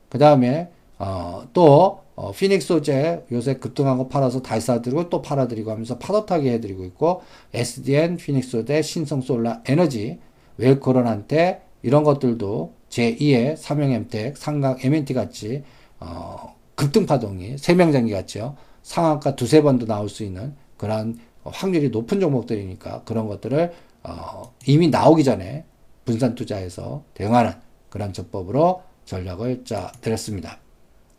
그 0.09 0.17
다음에 0.17 0.69
어, 0.99 1.43
또 1.53 2.00
어, 2.15 2.31
피닉스 2.31 2.67
소재 2.67 3.23
요새 3.31 3.55
급등한 3.55 3.97
거 3.97 4.07
팔아서 4.07 4.41
다시 4.41 4.67
사드리고 4.67 5.09
또 5.09 5.21
팔아드리고 5.21 5.71
하면서 5.71 5.97
파도타기 5.97 6.49
해드리고 6.49 6.83
있고 6.85 7.21
SDN, 7.53 8.17
피닉스 8.17 8.49
소재, 8.49 8.81
신성솔라 8.81 9.63
에너지, 9.65 10.19
웰코런한테 10.57 11.61
이런 11.83 12.03
것들도 12.03 12.73
제2의 12.89 13.55
삼형엠텍, 13.55 14.37
상강 14.37 14.77
MNT 14.81 15.13
같이 15.13 15.63
어, 15.99 16.55
급등 16.75 17.05
파동이 17.05 17.57
세명장기 17.57 18.11
같죠. 18.11 18.55
상한가 18.83 19.35
두세 19.35 19.61
번도 19.61 19.85
나올 19.85 20.09
수 20.09 20.23
있는 20.23 20.55
그러한 20.77 21.19
확률이 21.43 21.89
높은 21.89 22.19
종목들이니까 22.19 23.03
그런 23.03 23.27
것들을 23.27 23.71
어, 24.03 24.53
이미 24.65 24.89
나오기 24.89 25.23
전에 25.23 25.65
분산 26.05 26.35
투자해서 26.35 27.03
대응하는 27.13 27.53
그런 27.89 28.13
전법으로 28.13 28.81
전략을 29.05 29.63
짜 29.65 29.91
드렸습니다. 30.01 30.59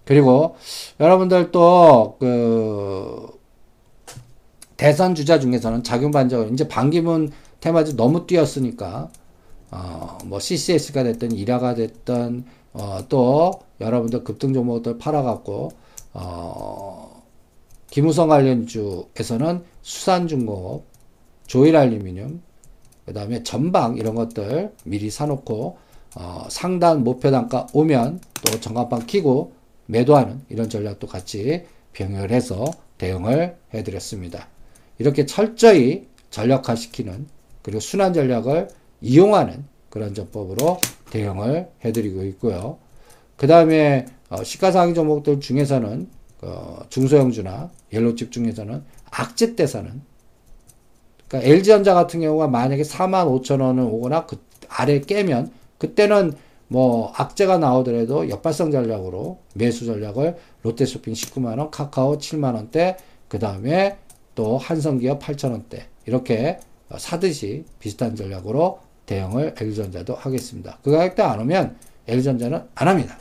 그리고 0.04 0.56
여러분들 1.00 1.50
또그 1.52 3.40
대선 4.76 5.14
주자 5.14 5.38
중에서는 5.38 5.84
작용 5.84 6.10
반작용 6.10 6.52
이제 6.52 6.66
반기문 6.68 7.30
테마주 7.60 7.96
너무 7.96 8.26
뛰었으니까 8.26 9.10
어 9.70 10.18
뭐 10.24 10.38
CCS가 10.40 11.02
됐든 11.04 11.32
이라가 11.32 11.74
됐든 11.74 12.44
어 12.74 13.00
또 13.08 13.60
여러분들 13.80 14.24
급등 14.24 14.52
종목들 14.54 14.98
팔아갖고 14.98 15.70
어 16.14 17.22
김우성 17.90 18.28
관련주에서는 18.28 19.62
수산중공업, 19.82 20.84
조일알루미늄, 21.46 22.40
그 23.04 23.12
다음에 23.12 23.42
전방 23.42 23.98
이런 23.98 24.14
것들 24.14 24.72
미리 24.84 25.10
사놓고 25.10 25.76
어, 26.14 26.46
상단 26.48 27.04
목표 27.04 27.30
단가 27.30 27.66
오면 27.74 28.20
또 28.42 28.60
전광판 28.60 29.06
키고 29.06 29.52
매도하는 29.92 30.40
이런 30.48 30.68
전략도 30.68 31.06
같이 31.06 31.64
병렬해서 31.92 32.64
대응을 32.98 33.56
해드렸습니다. 33.74 34.48
이렇게 34.98 35.26
철저히 35.26 36.08
전략화시키는 36.30 37.26
그리고 37.62 37.80
순환 37.80 38.12
전략을 38.12 38.68
이용하는 39.00 39.64
그런 39.90 40.14
전법으로 40.14 40.80
대응을 41.10 41.68
해드리고 41.84 42.24
있고요. 42.24 42.78
그 43.36 43.46
다음에 43.46 44.06
어, 44.30 44.42
시가상위 44.42 44.94
종목들 44.94 45.40
중에서는 45.40 46.08
어, 46.42 46.80
중소형주나 46.88 47.70
옐로칩 47.92 48.32
중에서는 48.32 48.82
악재 49.10 49.54
대사는 49.54 50.00
그러니까 51.28 51.50
LG전자 51.50 51.94
같은 51.94 52.20
경우가 52.20 52.48
만약에 52.48 52.82
4만 52.82 53.26
5천 53.42 53.60
원을 53.60 53.84
오거나 53.84 54.26
그 54.26 54.38
아래 54.68 55.00
깨면 55.00 55.52
그때는 55.78 56.32
뭐 56.72 57.12
악재가 57.14 57.58
나오더라도 57.58 58.30
역발성 58.30 58.70
전략으로 58.70 59.36
매수 59.54 59.84
전략을 59.84 60.38
롯데쇼핑 60.62 61.12
19만 61.12 61.58
원, 61.58 61.70
카카오 61.70 62.16
7만 62.16 62.54
원대, 62.54 62.96
그 63.28 63.38
다음에 63.38 63.98
또 64.34 64.56
한성기업 64.56 65.20
8천 65.20 65.50
원대 65.50 65.86
이렇게 66.06 66.58
사듯이 66.96 67.66
비슷한 67.78 68.16
전략으로 68.16 68.80
대응을 69.04 69.54
LG전자도 69.60 70.14
하겠습니다. 70.14 70.78
그 70.82 70.90
가격대 70.90 71.22
안 71.22 71.40
오면 71.40 71.76
LG전자는 72.08 72.62
안 72.74 72.88
합니다. 72.88 73.18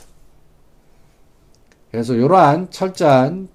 그래서 1.90 2.14
이러한 2.14 2.70
철저한 2.70 3.48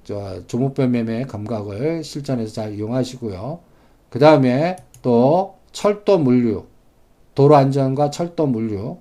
조목별 0.46 0.90
매매 0.90 1.24
감각을 1.24 2.04
실전에서 2.04 2.54
잘 2.54 2.76
이용하시고요. 2.76 3.60
그 4.12 4.20
다음에 4.20 4.76
또또 5.02 5.56
철도 5.72 6.20
물류, 6.20 6.66
도로 7.34 7.56
안전과 7.56 8.12
철도 8.12 8.46
물류 8.46 8.98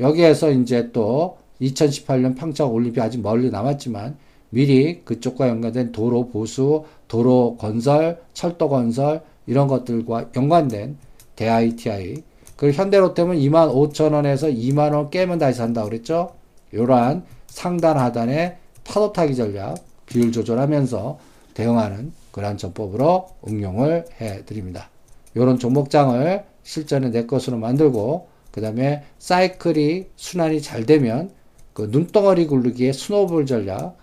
여기에서 0.00 0.50
이제 0.50 0.90
또 0.92 1.38
2018년 1.60 2.36
평창 2.36 2.72
올림픽 2.72 3.00
아직 3.00 3.20
멀리 3.20 3.50
남았지만 3.50 4.16
미리 4.48 5.02
그쪽과 5.04 5.48
연관된 5.48 5.92
도로 5.92 6.28
보수, 6.28 6.84
도로 7.06 7.56
건설, 7.58 8.20
철도 8.32 8.68
건설 8.68 9.22
이런 9.46 9.68
것들과 9.68 10.30
연관된 10.34 10.96
대ITI 11.36 12.22
그리고 12.56 12.76
현대로템은 12.76 13.36
2만 13.36 13.72
5천 13.72 14.12
원에서 14.12 14.48
2만 14.48 14.92
원 14.94 15.10
깨면 15.10 15.38
다시 15.38 15.58
산다고 15.58 15.88
그랬죠. 15.88 16.32
이러한 16.72 17.24
상단 17.46 17.96
하단의 17.96 18.56
파도 18.84 19.12
타기 19.12 19.34
전략 19.34 19.76
비율 20.06 20.32
조절하면서 20.32 21.18
대응하는 21.54 22.12
그러한 22.32 22.58
전법으로 22.58 23.28
응용을 23.48 24.04
해 24.20 24.44
드립니다. 24.44 24.88
이런 25.34 25.58
종목장을 25.58 26.44
실전에 26.62 27.10
내 27.10 27.26
것으로 27.26 27.56
만들고 27.56 28.28
그 28.50 28.60
다음에 28.60 29.04
사이클이 29.18 30.06
순환이 30.16 30.60
잘 30.60 30.84
되면 30.84 31.30
그 31.72 31.88
눈덩어리 31.90 32.46
굴르기의 32.46 32.92
스노볼 32.92 33.46
전략 33.46 33.96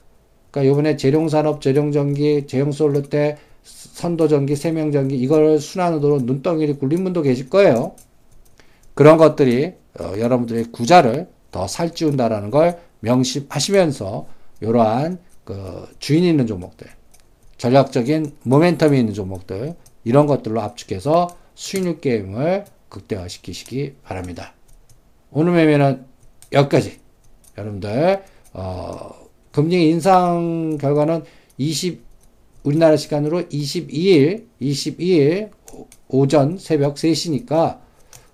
그러니까 0.52 0.72
요번에 0.72 0.98
재룡산업, 0.98 1.62
재룡전기, 1.62 2.48
재룡솔로 2.48 3.04
때 3.04 3.38
선도전기, 3.64 4.56
세명전기 4.56 5.16
이걸 5.18 5.60
순환으로 5.60 6.20
눈덩이를 6.20 6.80
굴린 6.80 7.04
분도 7.04 7.22
계실 7.22 7.50
거예요. 7.50 7.96
그런 8.94 9.18
것들이 9.18 9.74
어, 10.00 10.14
여러분들의 10.18 10.72
구자를 10.72 11.28
더 11.52 11.68
살찌운다라는 11.68 12.50
걸 12.52 12.80
명심하시면서 13.02 14.28
이러한 14.62 15.20
그 15.44 15.88
주인 16.00 16.24
있는 16.24 16.48
종목들, 16.48 16.88
전략적인 17.58 18.34
모멘텀이 18.46 18.98
있는 18.98 19.14
종목들 19.14 19.76
이런 20.04 20.26
것들로 20.26 20.62
압축해서 20.62 21.30
수익률 21.56 22.00
게임을 22.00 22.66
극대화시키시기 22.90 23.96
바랍니다. 24.04 24.54
오늘 25.32 25.54
매매는 25.54 26.06
여기까지. 26.52 27.00
여러분들 27.58 28.24
어, 28.54 29.12
금리 29.52 29.90
인상 29.90 30.78
결과는 30.80 31.24
20 31.58 32.06
우리나라 32.64 32.98
시간으로 32.98 33.44
22일 33.44 34.46
22일 34.62 35.52
오전 36.10 36.58
새벽 36.58 36.96
3시니까 36.96 37.80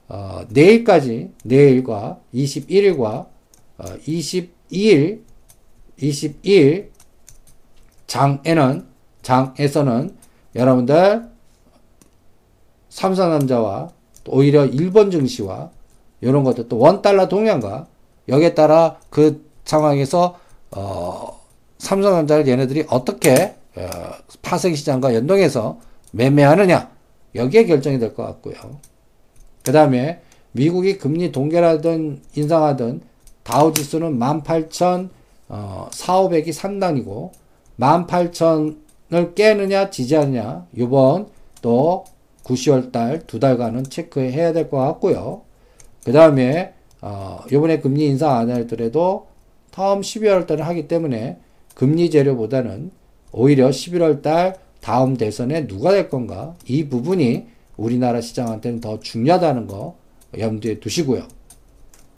어, 0.09 0.41
내일까지 0.49 1.31
내일과 1.43 2.19
21일과 2.33 3.27
어, 3.77 3.83
22일 4.05 5.21
22일 5.99 6.89
장에는 8.07 8.85
장에서는 9.21 10.15
여러분들 10.55 11.29
삼성전자와 12.89 13.91
오히려 14.27 14.65
일본 14.65 15.11
증시와 15.11 15.69
이런 16.21 16.43
것들 16.43 16.69
또 16.69 16.77
원달러 16.77 17.27
동향과 17.27 17.87
여기에 18.29 18.53
따라 18.53 18.97
그 19.09 19.45
상황에서 19.65 20.39
어, 20.71 21.39
삼성전자를 21.77 22.47
얘네들이 22.47 22.85
어떻게 22.89 23.55
어, 23.75 23.89
파생 24.41 24.75
시장과 24.75 25.13
연동해서 25.15 25.79
매매하느냐 26.11 26.91
여기에 27.35 27.65
결정이 27.65 27.99
될 27.99 28.13
것 28.13 28.23
같고요. 28.23 28.55
그 29.63 29.71
다음에 29.71 30.21
미국이 30.51 30.97
금리 30.97 31.31
동결하든 31.31 32.21
인상하든 32.35 33.01
다우 33.43 33.73
지수는 33.73 34.19
18,400이 34.19 35.09
어, 35.49 35.89
상단이고 36.53 37.31
18,000을 37.79 39.35
깨느냐 39.35 39.89
지지하느냐 39.89 40.67
이번 40.75 41.27
또 41.61 42.05
9, 42.43 42.53
10월 42.55 42.91
달 42.91 43.25
두 43.25 43.39
달간은 43.39 43.85
체크해야 43.85 44.53
될 44.53 44.69
것 44.69 44.77
같고요. 44.77 45.41
그 46.03 46.11
다음에 46.11 46.73
어, 47.01 47.39
이번에 47.51 47.79
금리 47.79 48.05
인상 48.07 48.37
안 48.37 48.49
하더라도 48.51 49.27
다음 49.71 50.01
12월 50.01 50.45
달에 50.47 50.61
하기 50.63 50.87
때문에 50.87 51.37
금리 51.75 52.09
재료보다는 52.09 52.91
오히려 53.31 53.69
11월 53.69 54.21
달 54.21 54.57
다음 54.81 55.15
대선에 55.17 55.67
누가 55.67 55.91
될 55.91 56.09
건가 56.09 56.55
이 56.67 56.87
부분이 56.87 57.45
우리나라 57.77 58.21
시장한테는 58.21 58.81
더 58.81 58.99
중요하다는 58.99 59.67
거 59.67 59.95
염두에 60.37 60.79
두시고요. 60.79 61.23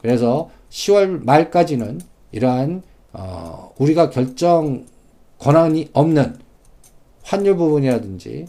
그래서 0.02 0.50
10월 0.70 1.24
말까지는 1.24 2.02
이러한 2.32 2.82
어, 3.14 3.72
우리가 3.78 4.10
결정 4.10 4.86
권한이 5.40 5.90
없는 5.94 6.38
환율 7.24 7.56
부분이라든지 7.56 8.48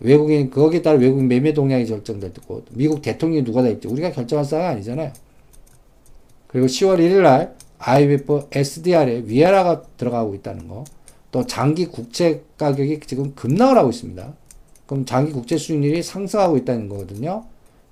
외국인 0.00 0.50
거기에 0.50 0.82
따라 0.82 0.98
외국인 0.98 1.28
매매 1.28 1.52
동향이 1.52 1.84
결정될 1.86 2.32
거고 2.32 2.64
미국 2.70 3.02
대통령이 3.02 3.44
누가 3.44 3.62
될지 3.62 3.86
우리가 3.86 4.12
결정할 4.12 4.44
사항이 4.44 4.66
아니잖아요. 4.66 5.12
그리고 6.46 6.66
10월 6.66 6.98
1일 6.98 7.22
날 7.22 7.54
IMF 7.78 8.48
SDR에 8.50 9.22
위에라가 9.26 9.82
들어가고 9.96 10.34
있다는 10.34 10.68
거. 10.68 10.84
또 11.30 11.46
장기 11.46 11.86
국채 11.86 12.42
가격이 12.58 13.00
지금 13.06 13.34
급락을 13.34 13.78
하고 13.78 13.90
있습니다. 13.90 14.34
그럼 14.86 15.06
장기 15.06 15.32
국채 15.32 15.56
수익률이 15.56 16.02
상승하고 16.02 16.56
있다는 16.56 16.88
거거든요. 16.88 17.44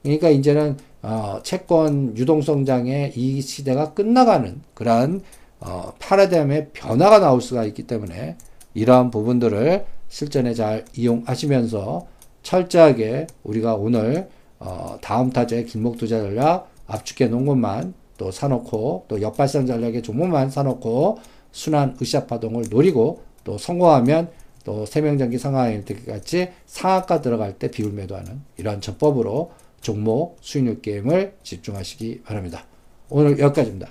그러니까 0.02 0.28
이제는 0.30 0.76
어, 1.02 1.40
채권 1.44 2.16
유동성장의 2.16 3.12
이 3.14 3.40
시대가 3.40 3.94
끝나가는 3.94 4.60
그러한 4.74 5.22
어, 5.60 5.92
파라다임의 5.98 6.70
변화가 6.72 7.20
나올 7.20 7.40
수가 7.40 7.64
있기 7.64 7.84
때문에 7.84 8.36
이러한 8.74 9.10
부분들을 9.10 9.86
실전에 10.08 10.54
잘 10.54 10.84
이용하시면서 10.96 12.06
철저하게 12.42 13.26
우리가 13.42 13.74
오늘 13.74 14.28
어, 14.58 14.98
다음 15.00 15.30
타자의 15.30 15.66
길목 15.66 15.98
투자 15.98 16.18
전략 16.20 16.70
압축해 16.86 17.28
놓은 17.28 17.46
것만 17.46 17.94
또 18.16 18.30
사놓고 18.30 19.04
또 19.08 19.22
역발상 19.22 19.66
전략의 19.66 20.02
종목만 20.02 20.50
사놓고 20.50 21.18
순환 21.52 21.96
으쌰 22.02 22.26
파동을 22.26 22.64
노리고 22.70 23.22
또 23.44 23.56
성공하면 23.56 24.30
또 24.64 24.84
세명전기 24.84 25.38
상하일 25.38 25.84
같이 26.06 26.50
상한가 26.66 27.20
들어갈 27.20 27.58
때 27.58 27.70
비율 27.70 27.92
매도하는 27.92 28.42
이런 28.56 28.80
전법으로 28.80 29.52
종목 29.80 30.36
수익률 30.40 30.82
게임을 30.82 31.36
집중하시기 31.42 32.22
바랍니다. 32.24 32.64
오늘 33.08 33.38
여기까지입니다. 33.38 33.88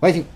화이팅! 0.00 0.26